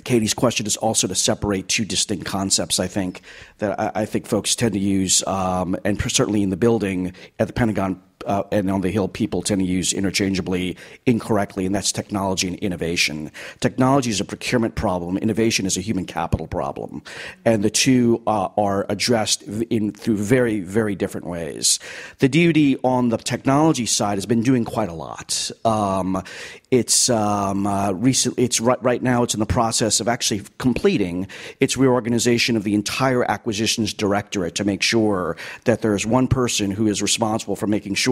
[0.03, 2.79] Katie's question is also to separate two distinct concepts.
[2.79, 3.21] I think
[3.57, 7.47] that I, I think folks tend to use, um, and certainly in the building at
[7.47, 11.91] the Pentagon uh, and on the Hill people tend to use interchangeably incorrectly, and that's
[11.91, 13.31] technology and innovation.
[13.59, 15.17] Technology is a procurement problem.
[15.17, 17.01] Innovation is a human capital problem,
[17.45, 21.79] and the two uh, are addressed in through very very different ways.
[22.19, 25.51] The DoD on the technology side has been doing quite a lot.
[25.65, 26.23] Um,
[26.71, 28.43] it's um, uh, recently.
[28.43, 29.23] It's right, right now.
[29.23, 31.27] It's in the process of actually completing
[31.59, 36.69] its reorganization of the entire acquisitions directorate to make sure that there is one person
[36.71, 38.08] who is responsible for making sure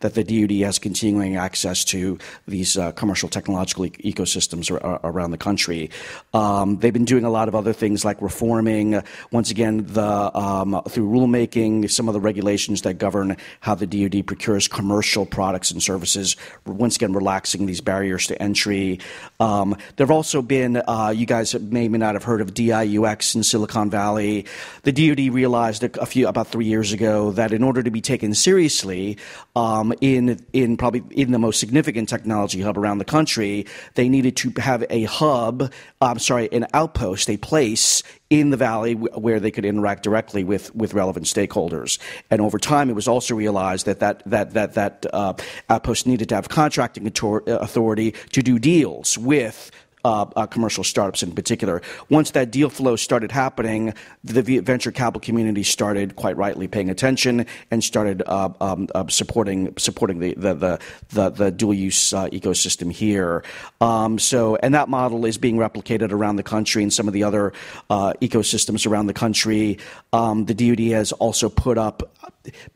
[0.00, 5.30] that the DoD has continuing access to these uh, commercial technological e- ecosystems ar- around
[5.30, 5.90] the country.
[6.34, 10.82] Um, they've been doing a lot of other things like reforming, once again, the um,
[10.88, 15.82] through rulemaking, some of the regulations that govern how the DoD procures commercial products and
[15.82, 16.36] services.
[16.64, 18.98] Once again, relaxing these barriers to entry.
[19.40, 23.34] Um, there have also been, uh, you guys may, may not have heard of DIUX
[23.34, 24.46] in Silicon Valley.
[24.82, 28.34] The DoD realized a few about three years ago that in order to be taken
[28.34, 29.18] seriously
[29.54, 34.36] um, in in probably in the most significant technology hub around the country, they needed
[34.36, 35.72] to have a hub.
[36.00, 40.74] I'm sorry, an outpost, a place in the valley where they could interact directly with,
[40.74, 41.98] with relevant stakeholders.
[42.30, 45.34] And over time, it was also realized that that that that that uh,
[45.70, 49.70] outpost needed to have contracting authority to do deals with
[50.06, 51.82] uh, uh, commercial startups in particular.
[52.08, 53.92] Once that deal flow started happening,
[54.22, 59.74] the venture capital community started quite rightly paying attention and started uh, um, uh, supporting
[59.76, 63.42] supporting the the the, the, the dual use uh, ecosystem here.
[63.80, 67.24] Um, so, and that model is being replicated around the country and some of the
[67.24, 67.52] other
[67.90, 69.78] uh, ecosystems around the country.
[70.12, 72.16] Um, the DoD has also put up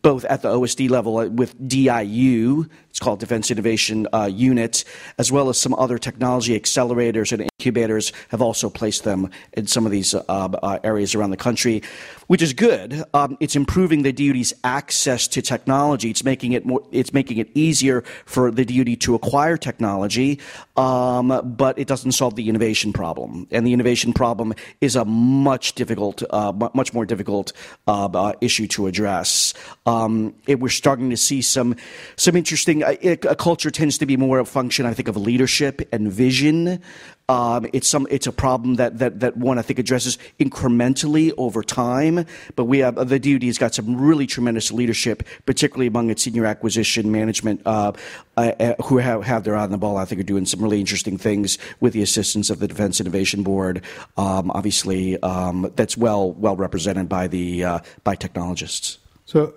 [0.02, 2.66] both at the OSD level with DIU,
[3.00, 4.84] called Defense Innovation uh, Unit,
[5.18, 9.86] as well as some other technology accelerators and incubators have also placed them in some
[9.86, 11.82] of these uh, uh, areas around the country,
[12.28, 13.02] which is good.
[13.12, 16.10] Um, it's improving the DoD's access to technology.
[16.10, 16.82] It's making it more.
[16.92, 20.38] It's making it easier for the DoD to acquire technology,
[20.76, 23.46] um, but it doesn't solve the innovation problem.
[23.50, 27.52] And the innovation problem is a much difficult, uh, much more difficult
[27.86, 29.54] uh, uh, issue to address.
[29.86, 31.76] Um, it, we're starting to see some
[32.16, 36.10] some interesting a, culture tends to be more a function, I think, of leadership and
[36.10, 36.80] vision.
[37.28, 41.62] Um, it's some it's a problem that, that that one I think addresses incrementally over
[41.62, 42.26] time.
[42.56, 47.12] But we have the DoD's got some really tremendous leadership, particularly among its senior acquisition
[47.12, 47.92] management, uh,
[48.36, 49.96] uh, uh, who have, have their eye on the ball.
[49.96, 53.44] I think are doing some really interesting things with the assistance of the Defense Innovation
[53.44, 53.84] Board.
[54.16, 58.98] Um, obviously, um, that's well well represented by the uh, by technologists.
[59.24, 59.54] So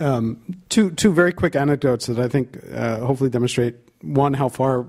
[0.00, 4.86] um, two two very quick anecdotes that I think uh, hopefully demonstrate one how far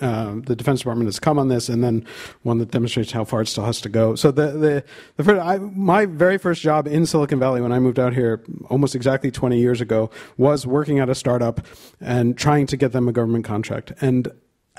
[0.00, 2.06] uh, the Defense Department has come on this, and then
[2.42, 4.14] one that demonstrates how far it still has to go.
[4.14, 4.84] So the the,
[5.16, 8.42] the first, I, my very first job in Silicon Valley when I moved out here
[8.70, 11.60] almost exactly 20 years ago was working at a startup
[12.00, 14.28] and trying to get them a government contract and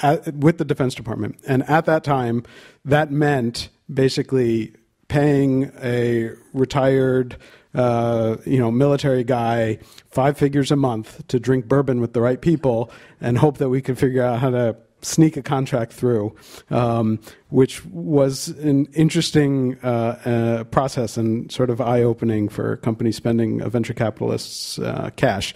[0.02, 1.38] at, with the Defense Department.
[1.48, 2.44] And at that time,
[2.86, 4.74] that meant basically
[5.08, 7.38] paying a retired
[7.74, 12.42] uh, you know, military guy five figures a month to drink bourbon with the right
[12.42, 16.34] people and hope that we could figure out how to sneak a contract through,
[16.70, 17.20] um,
[17.50, 19.88] which was an interesting uh,
[20.26, 25.54] uh, process and sort of eye opening for companies spending a venture capitalist's uh, cash.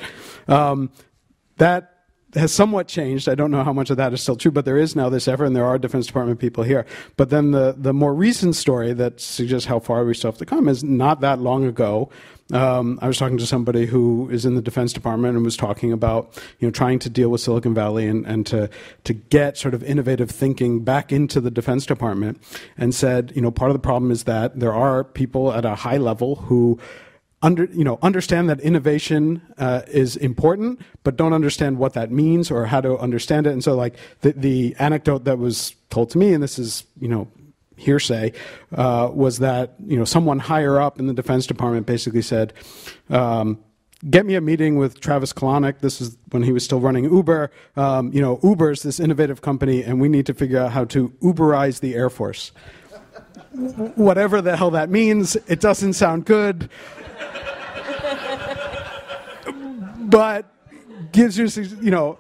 [0.48, 0.92] Um,
[1.58, 1.97] that
[2.38, 3.28] has somewhat changed.
[3.28, 5.28] I don't know how much of that is still true, but there is now this
[5.28, 6.86] effort, and there are Defense Department people here.
[7.16, 10.46] But then the, the more recent story that suggests how far we still have to
[10.46, 12.10] come is not that long ago.
[12.54, 15.92] Um, I was talking to somebody who is in the Defense Department and was talking
[15.92, 18.70] about you know trying to deal with Silicon Valley and, and to
[19.04, 22.42] to get sort of innovative thinking back into the Defense Department,
[22.78, 25.76] and said you know part of the problem is that there are people at a
[25.76, 26.80] high level who
[27.42, 32.50] under, you know, understand that innovation uh, is important, but don't understand what that means
[32.50, 33.54] or how to understand it.
[33.54, 37.08] And so, like the, the anecdote that was told to me, and this is, you
[37.08, 37.28] know,
[37.76, 38.34] hearsay,
[38.76, 42.54] uh, was that you know someone higher up in the Defense Department basically said.
[43.10, 43.60] Um,
[44.10, 45.80] get me a meeting with Travis Kalanick.
[45.80, 47.52] This is when he was still running Uber.
[47.76, 50.86] Um, you know, Uber is this innovative company, and we need to figure out how
[50.86, 52.52] to Uberize the Air Force.
[53.96, 56.70] Whatever the hell that means, it doesn't sound good.
[60.18, 60.52] But
[61.12, 61.46] gives you,
[61.80, 62.18] you know,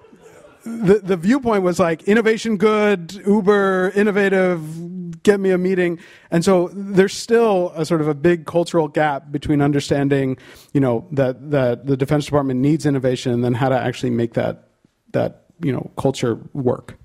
[0.63, 5.97] the, the viewpoint was like innovation good, Uber innovative, get me a meeting.
[6.29, 10.37] And so there's still a sort of a big cultural gap between understanding,
[10.73, 14.35] you know, that, that the Defense Department needs innovation and then how to actually make
[14.35, 14.69] that,
[15.13, 16.99] that you know, culture work.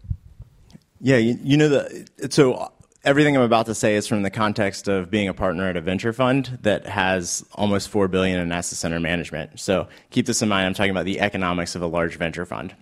[1.00, 2.70] Yeah, you, you know, the, so
[3.04, 5.80] everything I'm about to say is from the context of being a partner at a
[5.80, 9.58] venture fund that has almost four billion in assets under management.
[9.58, 10.66] So keep this in mind.
[10.66, 12.74] I'm talking about the economics of a large venture fund.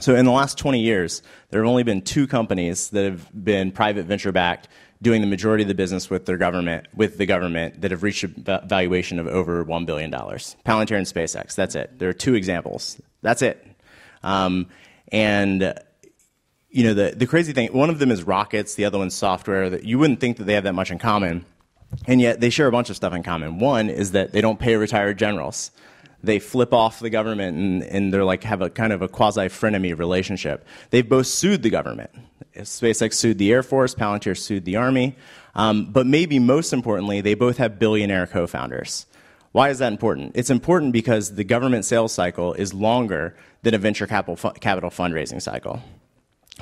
[0.00, 3.72] So in the last 20 years, there have only been two companies that have been
[3.72, 4.68] private venture backed
[5.02, 8.24] doing the majority of the business with their government with the government that have reached
[8.24, 13.02] a valuation of over $1 billion palantir and spacex that's it there are two examples
[13.20, 13.66] that's it
[14.22, 14.68] um,
[15.10, 15.74] and
[16.72, 19.68] you know, the, the crazy thing, one of them is rockets, the other one's software.
[19.68, 21.44] That you wouldn't think that they have that much in common,
[22.06, 23.58] and yet they share a bunch of stuff in common.
[23.58, 25.70] One is that they don't pay retired generals.
[26.24, 29.42] They flip off the government and, and they're like have a kind of a quasi
[29.42, 30.64] frenemy relationship.
[30.90, 32.10] They've both sued the government.
[32.56, 35.16] SpaceX sued the Air Force, Palantir sued the Army.
[35.54, 39.06] Um, but maybe most importantly, they both have billionaire co founders.
[39.50, 40.32] Why is that important?
[40.34, 45.42] It's important because the government sales cycle is longer than a venture capital, capital fundraising
[45.42, 45.82] cycle.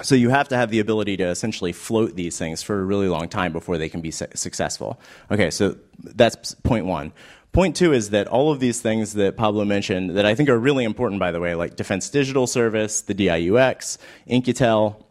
[0.03, 3.09] So you have to have the ability to essentially float these things for a really
[3.09, 5.01] long time before they can be su- successful.
[5.31, 7.13] Okay, so that's point one.
[7.53, 10.59] Point two is that all of these things that Pablo mentioned that I think are
[10.59, 15.05] really important, by the way, like Defense Digital Service, the DIUX, In-Q-Tel,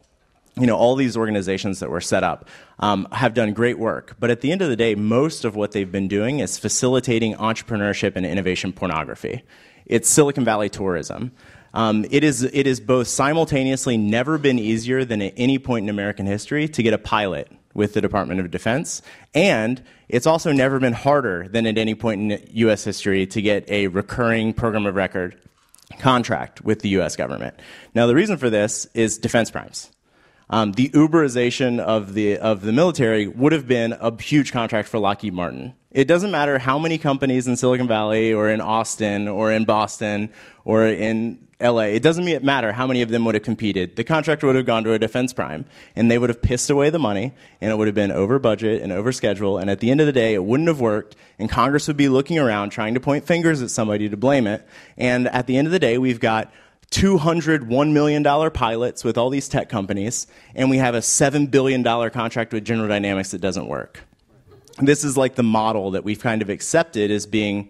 [0.57, 2.47] you know, all these organizations that were set up
[2.79, 4.15] um, have done great work.
[4.19, 7.35] But at the end of the day, most of what they've been doing is facilitating
[7.35, 9.43] entrepreneurship and innovation pornography.
[9.85, 11.31] It's Silicon Valley tourism.
[11.73, 15.89] Um, it, is, it is both simultaneously never been easier than at any point in
[15.89, 19.01] American history to get a pilot with the Department of Defense,
[19.33, 22.83] and it's also never been harder than at any point in U.S.
[22.83, 25.39] history to get a recurring program of record
[25.99, 27.15] contract with the U.S.
[27.15, 27.59] government.
[27.93, 29.91] Now, the reason for this is defense primes.
[30.49, 34.97] Um, the Uberization of the, of the military would have been a huge contract for
[34.97, 35.73] Lockheed Martin.
[35.91, 40.29] It doesn't matter how many companies in Silicon Valley or in Austin or in Boston
[40.63, 43.97] or in LA, it doesn't matter how many of them would have competed.
[43.97, 46.89] The contract would have gone to a defense prime, and they would have pissed away
[46.89, 49.91] the money, and it would have been over budget and over schedule, and at the
[49.91, 52.93] end of the day, it wouldn't have worked, and Congress would be looking around trying
[52.93, 54.65] to point fingers at somebody to blame it,
[54.97, 56.49] and at the end of the day, we've got
[56.91, 61.83] 200 $1 million pilots with all these tech companies, and we have a $7 billion
[61.83, 64.03] contract with General Dynamics that doesn't work.
[64.79, 67.69] This is like the model that we've kind of accepted as being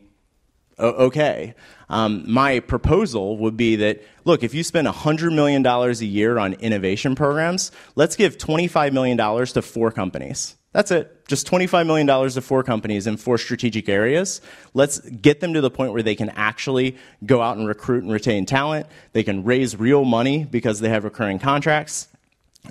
[0.79, 1.55] okay.
[1.89, 6.53] Um, my proposal would be that look, if you spend $100 million a year on
[6.53, 10.55] innovation programs, let's give $25 million to four companies.
[10.71, 11.27] That's it.
[11.27, 14.39] Just $25 million to four companies in four strategic areas.
[14.73, 18.11] Let's get them to the point where they can actually go out and recruit and
[18.11, 18.85] retain talent.
[19.13, 22.07] They can raise real money because they have recurring contracts.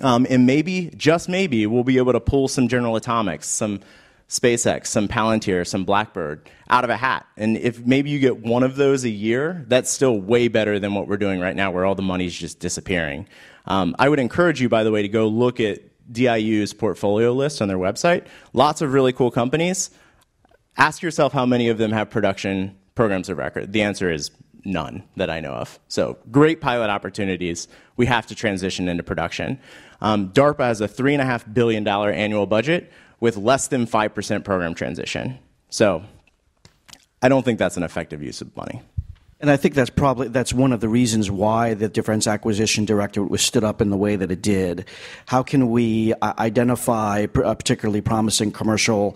[0.01, 3.81] Um, and maybe, just maybe, we'll be able to pull some General Atomics, some
[4.29, 7.25] SpaceX, some Palantir, some Blackbird out of a hat.
[7.35, 10.93] And if maybe you get one of those a year, that's still way better than
[10.93, 13.27] what we're doing right now, where all the money's just disappearing.
[13.65, 15.79] Um, I would encourage you, by the way, to go look at
[16.11, 18.25] DIU's portfolio list on their website.
[18.53, 19.89] Lots of really cool companies.
[20.77, 23.73] Ask yourself how many of them have production programs of record.
[23.73, 24.31] The answer is
[24.65, 25.79] none that I know of.
[25.87, 27.67] So great pilot opportunities.
[27.97, 29.59] We have to transition into production.
[30.01, 35.39] Um, DARPA has a $3.5 billion annual budget with less than 5% program transition.
[35.69, 36.03] So
[37.21, 38.81] I don't think that's an effective use of money.
[39.41, 43.29] And I think that's probably that's one of the reasons why the Defense Acquisition Directorate
[43.29, 44.85] was stood up in the way that it did.
[45.27, 49.15] How can we uh, identify uh, particularly promising commercial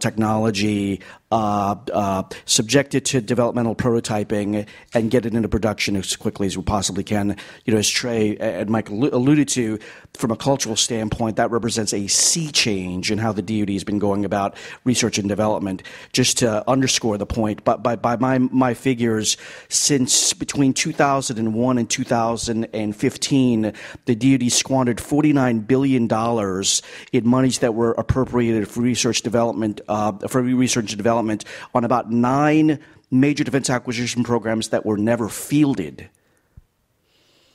[0.00, 6.46] technology, uh, uh, subject it to developmental prototyping, and get it into production as quickly
[6.46, 7.36] as we possibly can?
[7.64, 9.78] You know, as Trae and Mike alluded to,
[10.14, 13.98] from a cultural standpoint, that represents a sea change in how the DoD has been
[13.98, 15.82] going about research and development.
[16.12, 19.36] Just to underscore the point, but by, by my my figures,
[19.68, 23.72] since between 2001 and 2015,
[24.04, 26.82] the DoD squandered 49 billion dollars
[27.12, 32.10] in monies that were appropriated for research development uh, for research and development on about
[32.10, 32.78] nine
[33.10, 36.08] major defense acquisition programs that were never fielded.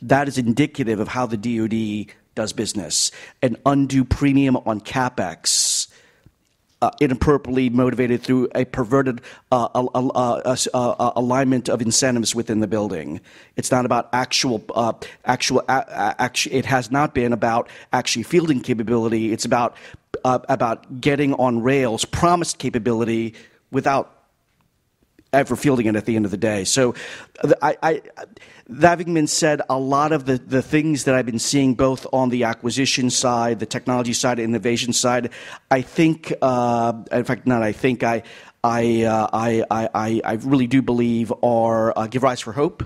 [0.01, 3.11] That is indicative of how the DoD does business.
[3.41, 5.87] An undue premium on capex.
[6.81, 9.19] Uh, inappropriately motivated through a perverted
[9.51, 13.19] uh, uh, uh, alignment of incentives within the building.
[13.57, 14.93] It's not about actual, uh,
[15.25, 19.33] actual, actually, it has not been about actually fielding capability.
[19.33, 19.75] It's about
[20.23, 23.35] uh, about getting on rails promised capability
[23.71, 24.15] without
[25.31, 26.63] ever fielding it at the end of the day.
[26.63, 26.95] So,
[27.61, 28.01] I, I,
[28.67, 32.07] that having been said, a lot of the, the things that I've been seeing both
[32.11, 35.29] on the acquisition side, the technology side, innovation side,
[35.69, 38.23] I think, uh, in fact, not I think, I,
[38.63, 42.83] I, uh, I, I, I really do believe are uh, give rise for hope.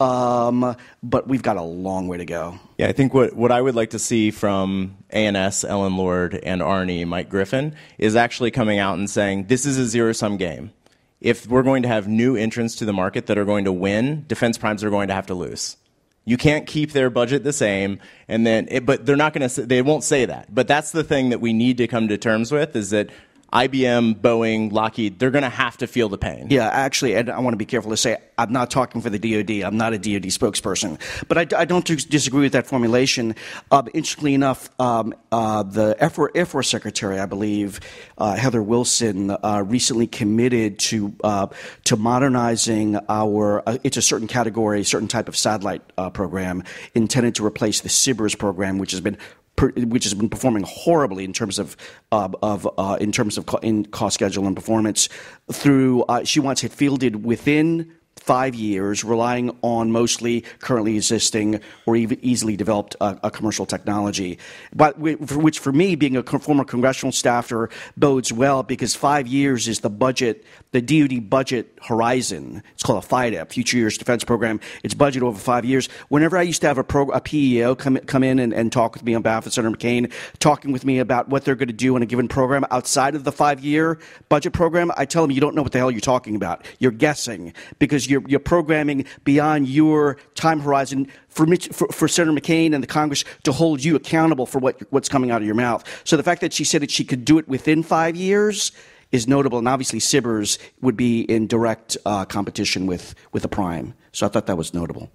[0.00, 2.58] Um, but we've got a long way to go.
[2.78, 6.62] Yeah, I think what, what I would like to see from A&S, Ellen Lord, and
[6.62, 10.72] R&E, Mike Griffin, is actually coming out and saying this is a zero sum game.
[11.20, 14.24] If we're going to have new entrants to the market that are going to win,
[14.26, 15.76] defense primes are going to have to lose.
[16.24, 19.66] You can't keep their budget the same, and then, it, but they're not going to.
[19.66, 20.54] They won't say that.
[20.54, 23.10] But that's the thing that we need to come to terms with: is that
[23.52, 26.48] IBM, Boeing, Lockheed, they're going to have to feel the pain.
[26.50, 29.18] Yeah, actually, and I want to be careful to say I'm not talking for the
[29.18, 29.62] DoD.
[29.62, 30.98] I'm not a DoD spokesperson,
[31.28, 33.34] but I, I don't disagree with that formulation.
[33.70, 37.80] Uh, interestingly enough, um, uh, the Air Force, Air Force, Secretary, I believe,
[38.16, 41.48] uh, Heather Wilson, uh, recently committed to uh,
[41.84, 43.62] to modernizing our.
[43.68, 45.82] Uh, it's a certain category, certain type of satellite
[46.14, 46.62] program
[46.94, 49.18] intended to replace the SBIRS program, which has been
[49.60, 51.76] which has been performing horribly in terms of
[52.12, 55.08] uh, of uh, in terms of co- in cost schedule and performance.
[55.52, 61.96] Through uh, she wants it fielded within five years, relying on mostly currently existing or
[61.96, 64.38] even easily developed uh, a commercial technology.
[64.74, 69.80] But which, for me, being a former congressional staffer, bodes well because five years is
[69.80, 72.62] the budget, the DoD budget horizon.
[72.74, 74.60] It's called a FYDP, Future Years Defense Program.
[74.84, 75.88] It's budget over five years.
[76.08, 78.94] Whenever I used to have a, pro, a PEO come come in and, and talk
[78.94, 81.74] with me on behalf of Senator McCain, talking with me about what they're going to
[81.74, 83.98] do in a given program outside of the five year
[84.28, 86.64] budget program, I tell them you don't know what the hell you're talking about.
[86.78, 92.38] You're guessing because you're you're, programming beyond your time horizon for, Mitch, for, for, Senator
[92.38, 95.54] McCain and the Congress to hold you accountable for what, what's coming out of your
[95.54, 95.84] mouth.
[96.04, 98.72] So the fact that she said that she could do it within five years
[99.12, 103.94] is notable, and obviously SBIRS would be in direct uh, competition with, with the prime.
[104.12, 105.10] So I thought that was notable.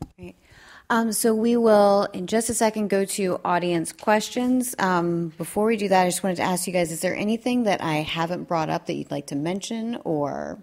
[0.89, 4.75] Um, so we will, in just a second, go to audience questions.
[4.77, 7.63] Um, before we do that, I just wanted to ask you guys: Is there anything
[7.63, 10.59] that I haven't brought up that you'd like to mention, or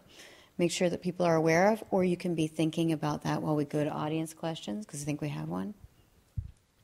[0.59, 3.57] make sure that people are aware of, or you can be thinking about that while
[3.57, 5.75] we go to audience questions, because I think we have one.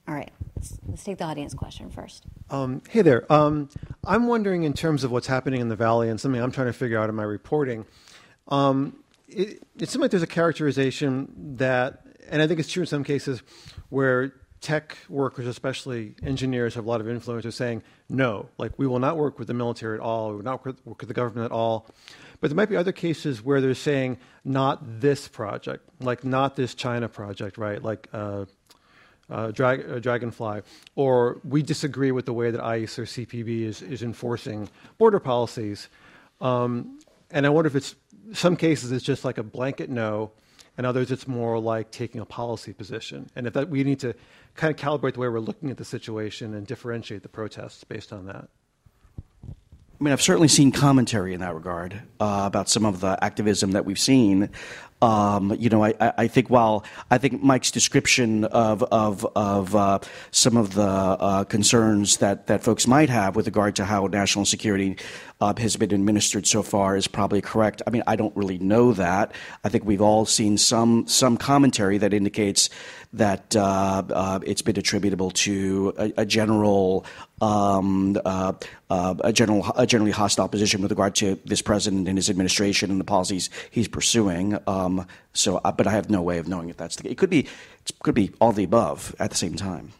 [0.06, 2.24] All right, let's, let's take the audience question first.
[2.48, 3.30] Um, hey there.
[3.30, 3.68] Um,
[4.06, 6.72] I'm wondering, in terms of what's happening in the Valley and something I'm trying to
[6.72, 7.84] figure out in my reporting,
[8.48, 8.96] um,
[9.28, 13.04] it, it seems like there's a characterization that, and I think it's true in some
[13.04, 13.42] cases,
[13.90, 18.86] where tech workers, especially engineers, have a lot of influence, are saying, no, like we
[18.86, 21.44] will not work with the military at all, we will not work with the government
[21.44, 21.86] at all.
[22.40, 26.74] But there might be other cases where they're saying not this project, like not this
[26.74, 27.82] China project, right?
[27.82, 28.44] Like uh,
[29.30, 30.62] uh, drag, uh, Dragonfly,
[30.94, 34.68] or we disagree with the way that ICE or CPB is, is enforcing
[34.98, 35.88] border policies.
[36.40, 37.94] Um, and I wonder if it's
[38.32, 40.32] some cases it's just like a blanket no,
[40.76, 43.28] and others it's more like taking a policy position.
[43.34, 44.14] And if that we need to
[44.54, 48.12] kind of calibrate the way we're looking at the situation and differentiate the protests based
[48.12, 48.48] on that.
[50.00, 53.72] I mean, I've certainly seen commentary in that regard uh, about some of the activism
[53.72, 54.48] that we've seen.
[55.02, 60.00] Um, you know, I, I, think while I think Mike's description of of, of uh,
[60.32, 64.44] some of the uh, concerns that, that folks might have with regard to how national
[64.44, 64.96] security
[65.40, 67.80] uh, has been administered so far is probably correct.
[67.86, 69.32] I mean, I don't really know that.
[69.62, 72.68] I think we've all seen some some commentary that indicates
[73.12, 77.06] that uh, uh, it's been attributable to a, a general
[77.40, 78.52] um, uh,
[78.90, 82.90] uh, a general a generally hostile position with regard to this president and his administration
[82.90, 84.58] and the policies he's pursuing.
[84.66, 87.12] Um, so, uh, but I have no way of knowing if that's the case.
[87.12, 89.92] It could be it could be all the above at the same time.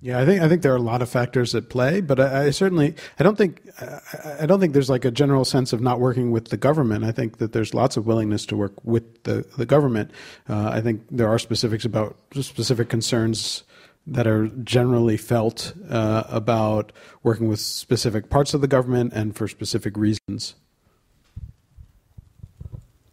[0.00, 2.46] Yeah, I think I think there are a lot of factors at play, but I,
[2.46, 5.80] I certainly I don't think I, I, don't think there's like a general sense of
[5.80, 7.04] not working with the government.
[7.04, 10.12] I think that there's lots of willingness to work with the the government.
[10.48, 13.64] Uh, I think there are specifics about specific concerns
[14.06, 16.92] that are generally felt uh, about
[17.24, 20.54] working with specific parts of the government and for specific reasons.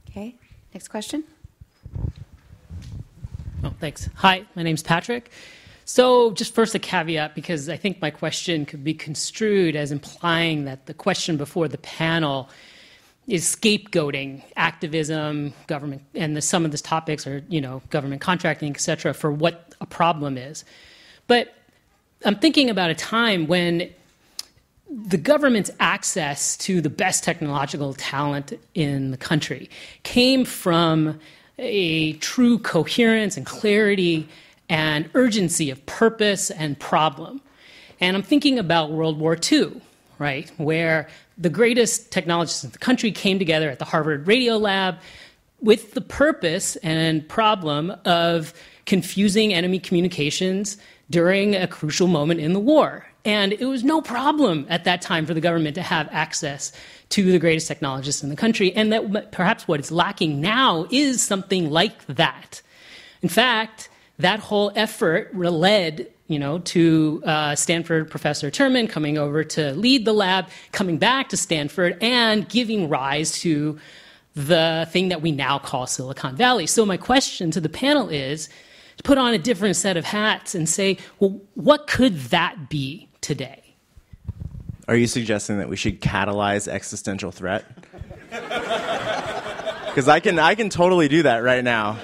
[0.08, 0.36] Okay,
[0.72, 1.24] next question.
[3.64, 4.08] Oh, thanks.
[4.18, 5.32] Hi, my name's Patrick.
[5.88, 10.66] So, just first a caveat because I think my question could be construed as implying
[10.66, 12.50] that the question before the panel
[13.28, 18.72] is scapegoating activism, government, and the, some of these topics are, you know, government contracting,
[18.72, 20.66] et cetera, for what a problem is.
[21.28, 21.54] But
[22.24, 23.90] I'm thinking about a time when
[24.90, 29.70] the government's access to the best technological talent in the country
[30.02, 31.20] came from
[31.60, 34.28] a true coherence and clarity
[34.70, 37.42] and urgency of purpose and problem.
[38.00, 39.82] And I'm thinking about World War II,
[40.20, 41.08] right, where
[41.38, 44.98] the greatest technologists in the country came together at the Harvard Radio Lab
[45.62, 48.54] with the purpose and problem of
[48.86, 50.78] confusing enemy communications
[51.10, 53.06] during a crucial moment in the war.
[53.24, 56.72] And it was no problem at that time for the government to have access
[57.10, 58.72] to the greatest technologists in the country.
[58.74, 62.62] And that perhaps what is lacking now is something like that.
[63.24, 63.90] In fact,
[64.20, 70.06] that whole effort led you know, to uh, Stanford professor Terman coming over to lead
[70.06, 73.78] the lab, coming back to Stanford, and giving rise to
[74.34, 76.66] the thing that we now call Silicon Valley.
[76.66, 78.50] So my question to the panel is
[78.98, 83.08] to put on a different set of hats and say, well, what could that be
[83.22, 83.62] today?
[84.88, 87.66] Are you suggesting that we should catalyze existential threat?
[89.96, 91.98] Because I can, I can totally do that right now.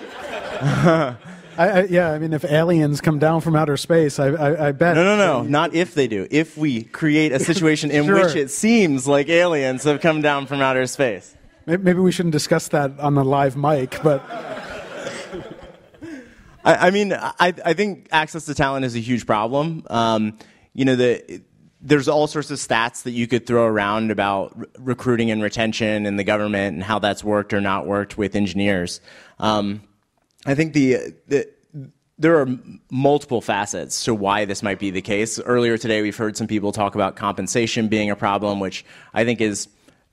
[1.58, 4.72] I, I, yeah, I mean, if aliens come down from outer space, I, I, I
[4.72, 4.96] bet.
[4.96, 6.28] No, no, no, not if they do.
[6.32, 8.26] If we create a situation in sure.
[8.26, 11.36] which it seems like aliens have come down from outer space.
[11.66, 14.24] Maybe we shouldn't discuss that on the live mic, but.
[16.64, 19.84] I, I, mean, I, I think access to talent is a huge problem.
[19.90, 20.38] Um,
[20.74, 21.42] you know, the,
[21.82, 26.06] there's all sorts of stats that you could throw around about re- recruiting and retention
[26.06, 29.02] in the government and how that's worked or not worked with engineers.
[29.40, 29.82] Um,
[30.46, 31.50] I think the, the
[32.18, 32.48] there are
[32.92, 35.40] multiple facets to why this might be the case.
[35.40, 39.42] Earlier today, we've heard some people talk about compensation being a problem, which I think
[39.42, 39.68] is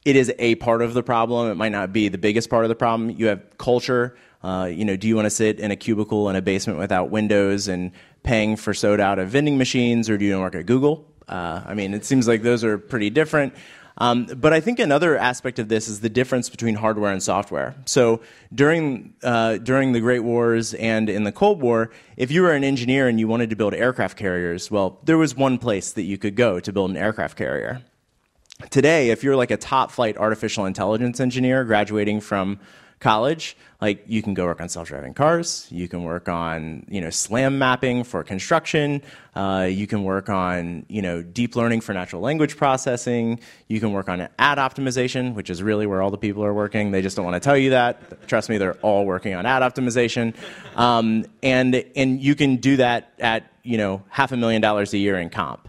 [0.05, 1.51] it is a part of the problem.
[1.51, 3.11] It might not be the biggest part of the problem.
[3.11, 4.17] You have culture.
[4.43, 7.11] Uh, you know, do you want to sit in a cubicle in a basement without
[7.11, 10.63] windows and paying for soda out of vending machines, or do you want to work
[10.63, 11.05] at Google?
[11.29, 13.55] Uh, I mean, it seems like those are pretty different.
[14.01, 17.75] Um, but I think another aspect of this is the difference between hardware and software.
[17.85, 18.21] So
[18.55, 22.63] during uh, during the Great Wars and in the Cold War, if you were an
[22.63, 26.17] engineer and you wanted to build aircraft carriers, well, there was one place that you
[26.17, 27.83] could go to build an aircraft carrier.
[28.71, 32.61] Today, if you're like a top flight artificial intelligence engineer graduating from
[33.01, 37.11] college, like you can go work on self-driving cars, you can work on you know
[37.11, 39.01] SLAM mapping for construction,
[39.37, 43.93] uh, you can work on you know deep learning for natural language processing, you can
[43.93, 46.91] work on ad optimization, which is really where all the people are working.
[46.91, 48.27] They just don't want to tell you that.
[48.27, 50.35] Trust me, they're all working on ad optimization,
[50.77, 54.99] um, and and you can do that at you know half a million dollars a
[54.99, 55.68] year in comp.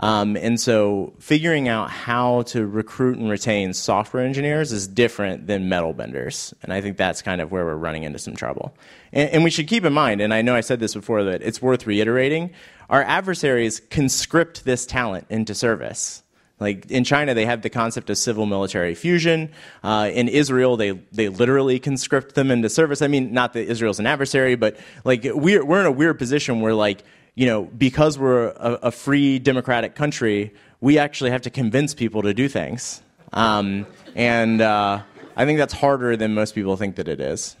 [0.00, 5.68] Um, and so figuring out how to recruit and retain software engineers is different than
[5.68, 6.54] metal benders.
[6.62, 8.74] And I think that's kind of where we're running into some trouble.
[9.12, 11.42] And, and we should keep in mind, and I know I said this before, that
[11.42, 12.50] it's worth reiterating,
[12.88, 16.22] our adversaries conscript this talent into service.
[16.58, 19.50] Like in China, they have the concept of civil military fusion.
[19.82, 23.00] Uh, in Israel, they, they literally conscript them into service.
[23.00, 26.60] I mean, not that Israel's an adversary, but like we're, we're in a weird position
[26.60, 27.02] where like
[27.40, 32.20] you know, because we're a, a, free democratic country, we actually have to convince people
[32.20, 33.00] to do things.
[33.32, 35.00] Um, and uh,
[35.36, 37.56] I think that's harder than most people think that it is.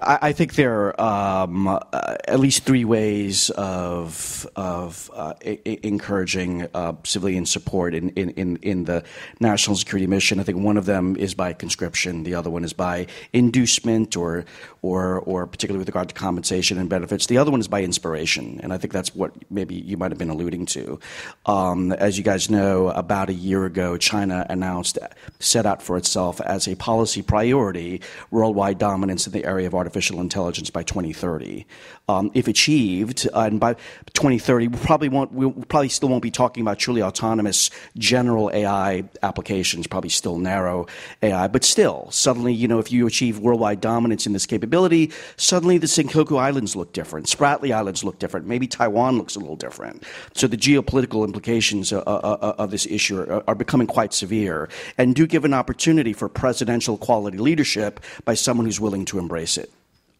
[0.00, 6.94] I, think there are um, uh, at least three ways of of uh, encouraging uh,
[7.04, 9.04] civilian support in, in, in the
[9.40, 10.38] national security mission.
[10.38, 12.24] I think one of them is by conscription.
[12.24, 14.44] The other one is by inducement, or
[14.82, 17.26] or or particularly with regard to compensation and benefits.
[17.26, 20.18] The other one is by inspiration, and I think that's what maybe you might have
[20.18, 21.00] been alluding to.
[21.46, 24.98] Um, as you guys know, about a year ago, China announced
[25.38, 29.85] set out for itself as a policy priority worldwide dominance in the area of artificial
[29.86, 31.64] artificial intelligence by 2030.
[32.08, 33.74] Um, if achieved, uh, and by
[34.14, 39.04] 2030, we probably won't, we probably still won't be talking about truly autonomous general AI
[39.22, 40.86] applications, probably still narrow
[41.22, 45.78] AI, but still, suddenly, you know, if you achieve worldwide dominance in this capability, suddenly
[45.78, 50.02] the Senkaku Islands look different, Spratly Islands look different, maybe Taiwan looks a little different.
[50.34, 54.68] So the geopolitical implications uh, uh, uh of this issue are, are becoming quite severe
[54.98, 59.56] and do give an opportunity for presidential quality leadership by someone who's willing to embrace
[59.56, 59.70] it.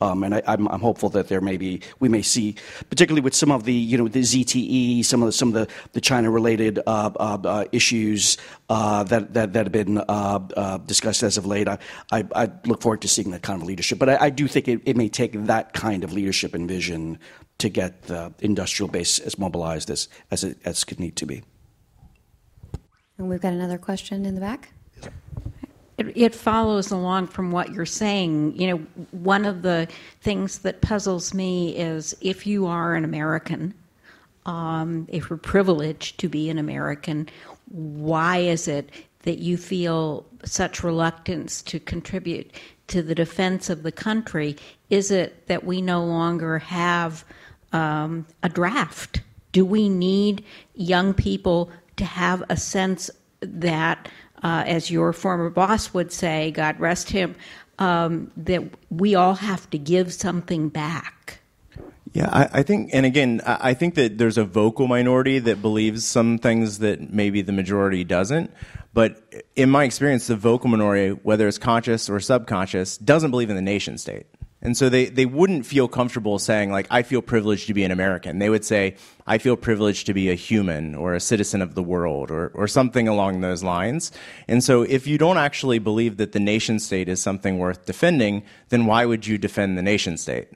[0.01, 2.57] Um, and I, am hopeful that there may be, we may see,
[2.91, 5.69] particularly with some of the, you know, the ZTE, some of the, some of the,
[5.93, 8.37] the China-related uh, uh, uh, issues
[8.69, 10.03] uh, that, that, that have been uh,
[10.57, 11.67] uh, discussed as of late.
[11.67, 11.79] I,
[12.13, 13.99] I, I, look forward to seeing that kind of leadership.
[13.99, 17.19] But I, I do think it, it, may take that kind of leadership and vision
[17.59, 21.43] to get the industrial base as mobilized as, as it as could need to be.
[23.17, 24.73] And we've got another question in the back.
[25.99, 28.61] It, it, follows along from what you're saying.
[28.61, 28.77] You know,
[29.13, 29.89] one of the
[30.21, 33.73] things that puzzles me is if you are an American,
[34.45, 37.29] um, if you're privileged to be an American,
[37.71, 38.91] why is it
[39.23, 42.51] that you feel such reluctance to contribute
[42.89, 44.57] to the defense of the country?
[44.91, 47.25] Is it that we no longer have
[47.73, 49.21] um, a draft?
[49.53, 50.45] Do we need
[50.75, 54.09] young people to have a sense that
[54.43, 57.35] uh, as your former boss would say, God rest him,
[57.79, 61.41] um, that we all have to give something back.
[62.13, 66.07] Yeah, I, I, think, and again, I think that there's a vocal minority that believes
[66.07, 68.51] some things that maybe the majority doesn't.
[68.95, 73.57] But in my experience, the vocal minority, whether it's conscious or subconscious, doesn't believe in
[73.57, 74.27] the nation state.
[74.63, 77.91] And so they, they wouldn't feel comfortable saying, like, I feel privileged to be an
[77.91, 78.39] American.
[78.39, 78.97] They would say,
[79.27, 82.67] I feel privileged to be a human or a citizen of the world or, or
[82.67, 84.13] something along those lines.
[84.49, 88.45] And so if you don't actually believe that the nation state is something worth defending,
[88.71, 90.49] then why would you defend the nation state?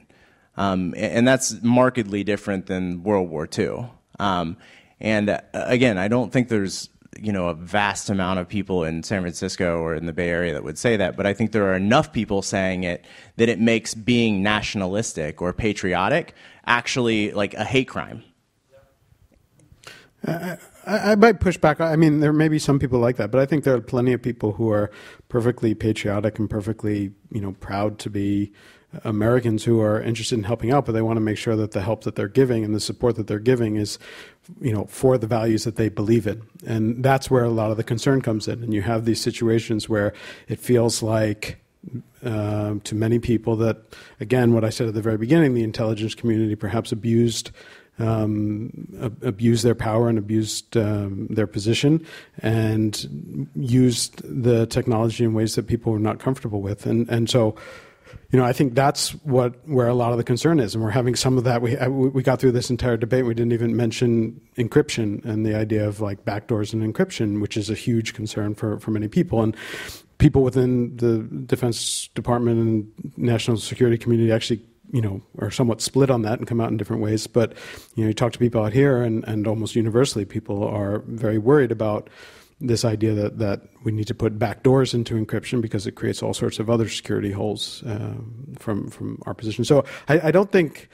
[0.57, 3.90] Um, and that's markedly different than World War II.
[4.18, 4.57] Um,
[4.98, 6.88] and uh, again, I don't think there's
[7.18, 10.52] you know a vast amount of people in San Francisco or in the Bay Area
[10.52, 13.04] that would say that, but I think there are enough people saying it
[13.36, 16.34] that it makes being nationalistic or patriotic
[16.66, 18.22] actually like a hate crime.
[20.26, 21.80] I, I, might push back.
[21.80, 24.12] I mean, there may be some people like that, but I think there are plenty
[24.12, 24.90] of people who are
[25.28, 28.52] perfectly patriotic and perfectly, you know, proud to be
[29.05, 31.80] Americans who are interested in helping out, but they want to make sure that the
[31.80, 33.99] help that they're giving and the support that they're giving is,
[34.61, 36.43] you know, for the values that they believe in.
[36.66, 38.62] And that's where a lot of the concern comes in.
[38.62, 40.12] And you have these situations where
[40.49, 41.59] it feels like
[42.24, 43.78] uh, to many people that,
[44.18, 47.51] again, what I said at the very beginning, the intelligence community perhaps abused.
[47.99, 48.88] Um,
[49.20, 52.07] abused their power and abused um, their position
[52.38, 56.86] and used the technology in ways that people were not comfortable with.
[56.86, 57.57] And, and so
[58.30, 60.90] you know, I think that's what where a lot of the concern is, and we're
[60.90, 61.62] having some of that.
[61.62, 63.26] We uh, we got through this entire debate.
[63.26, 67.70] We didn't even mention encryption and the idea of like backdoors and encryption, which is
[67.70, 69.56] a huge concern for for many people and
[70.18, 76.11] people within the Defense Department and national security community actually you know, are somewhat split
[76.11, 77.26] on that and come out in different ways.
[77.26, 77.54] But,
[77.94, 81.38] you know, you talk to people out here and, and almost universally people are very
[81.38, 82.11] worried about
[82.61, 86.34] this idea that, that we need to put backdoors into encryption because it creates all
[86.34, 88.14] sorts of other security holes uh,
[88.58, 89.64] from from our position.
[89.64, 90.88] So I, I don't think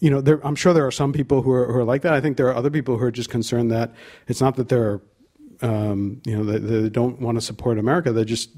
[0.00, 2.14] you know there, I'm sure there are some people who are, who are like that.
[2.14, 3.94] I think there are other people who are just concerned that
[4.26, 5.00] it's not that they're
[5.62, 8.12] um, you know they, they don't want to support America.
[8.12, 8.50] They just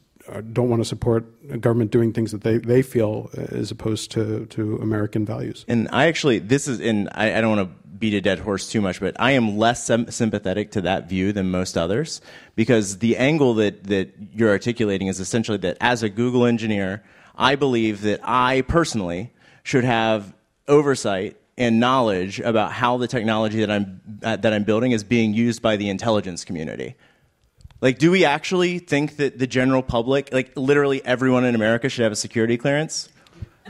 [0.53, 4.11] don't want to support a government doing things that they, they feel uh, as opposed
[4.13, 5.65] to, to American values.
[5.69, 8.71] And I actually, this is, and I, I don't want to beat a dead horse
[8.71, 12.21] too much, but I am less sim- sympathetic to that view than most others
[12.55, 17.03] because the angle that, that you're articulating is essentially that as a Google engineer,
[17.37, 20.35] I believe that I personally should have
[20.69, 25.33] oversight and knowledge about how the technology that I'm, uh, that I'm building is being
[25.33, 26.97] used by the intelligence community.
[27.81, 32.05] Like, do we actually think that the general public, like literally everyone in America, should
[32.05, 33.09] have a security clearance?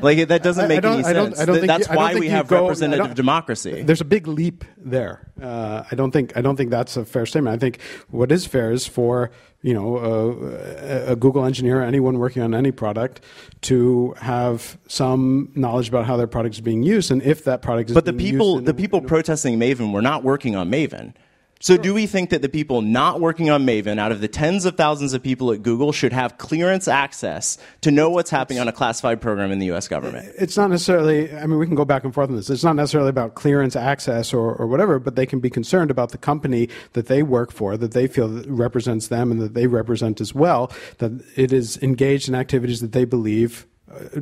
[0.00, 1.38] Like that doesn't make any sense.
[1.38, 3.82] that's why we have go, representative democracy.
[3.82, 5.30] There's a big leap there.
[5.40, 7.54] Uh, I don't think I don't think that's a fair statement.
[7.54, 7.80] I think
[8.10, 9.30] what is fair is for
[9.62, 13.22] you know a, a Google engineer, anyone working on any product,
[13.62, 17.90] to have some knowledge about how their product is being used, and if that product
[17.90, 17.94] is.
[17.94, 21.14] But the people, the people protesting Maven were not working on Maven.
[21.58, 24.66] So, do we think that the people not working on Maven, out of the tens
[24.66, 28.68] of thousands of people at Google, should have clearance access to know what's happening on
[28.68, 29.88] a classified program in the U.S.
[29.88, 30.34] government?
[30.38, 32.50] It's not necessarily, I mean, we can go back and forth on this.
[32.50, 36.10] It's not necessarily about clearance access or, or whatever, but they can be concerned about
[36.10, 39.66] the company that they work for, that they feel that represents them and that they
[39.66, 43.66] represent as well, that it is engaged in activities that they believe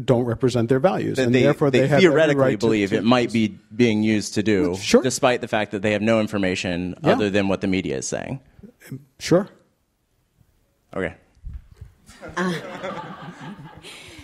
[0.05, 2.97] don't represent their values, That and they, therefore they, they, have theoretically right believe to-
[2.97, 5.03] it might be being used to do, Sure.
[5.03, 7.13] despite the fact that they have no information Yeah.
[7.13, 8.41] other than what the media is saying.
[9.19, 9.49] Sure.
[10.95, 11.15] Okay.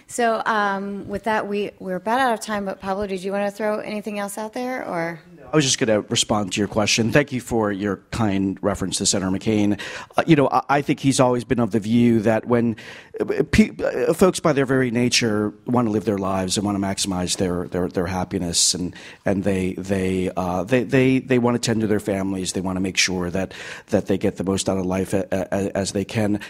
[0.07, 2.65] So um, with that, we we're about out of time.
[2.65, 5.21] But Pablo, did you want to throw anything else out there, or?
[5.53, 7.11] I was just going to respond to your question.
[7.11, 9.81] Thank you for your kind reference to Senator McCain.
[10.17, 12.77] Uh, you know, I, I think he's always been of the view that when
[13.21, 16.81] uh, pe- uh, folks, by their very nature, want to live their lives and want
[16.81, 18.95] to maximize their their, their happiness, and
[19.25, 22.53] and they they, uh, they they they want to tend to their families.
[22.53, 23.53] They want to make sure that
[23.89, 26.41] that they get the most out of life a, a, as they can.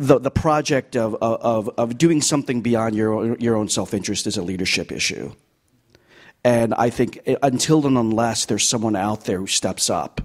[0.00, 4.36] The, the project of, of, of doing something beyond your, your own self interest is
[4.36, 5.32] a leadership issue.
[6.44, 10.20] And I think uh, until and unless there's someone out there who steps up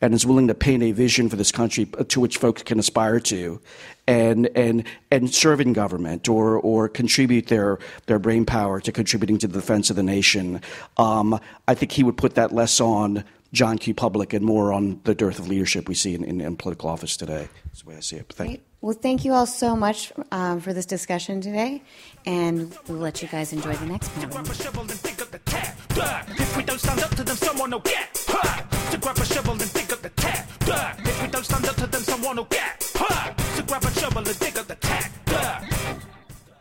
[0.00, 2.78] and is willing to paint a vision for this country uh, to which folks can
[2.78, 3.60] aspire to
[4.06, 9.38] and and and serve in government or or contribute their their brain power to contributing
[9.38, 10.60] to the defense of the nation,
[10.96, 13.94] um, I think he would put that less on John Q.
[13.94, 17.16] Public and more on the dearth of leadership we see in, in, in political office
[17.16, 17.48] today.
[17.66, 18.32] That's the way I see it.
[18.32, 18.67] Thank you.
[18.80, 21.82] Well, thank you all so much um, for this discussion today,
[22.24, 24.38] and we'll let you guys enjoy the next panel.
[26.38, 28.70] If we don't stand up to them, someone will get hurt.
[28.92, 30.48] To grab a shovel and dig up the tap.
[31.00, 33.36] If we don't stand up to them, someone will get hurt.
[33.56, 34.97] To grab a shovel and dig up the tap.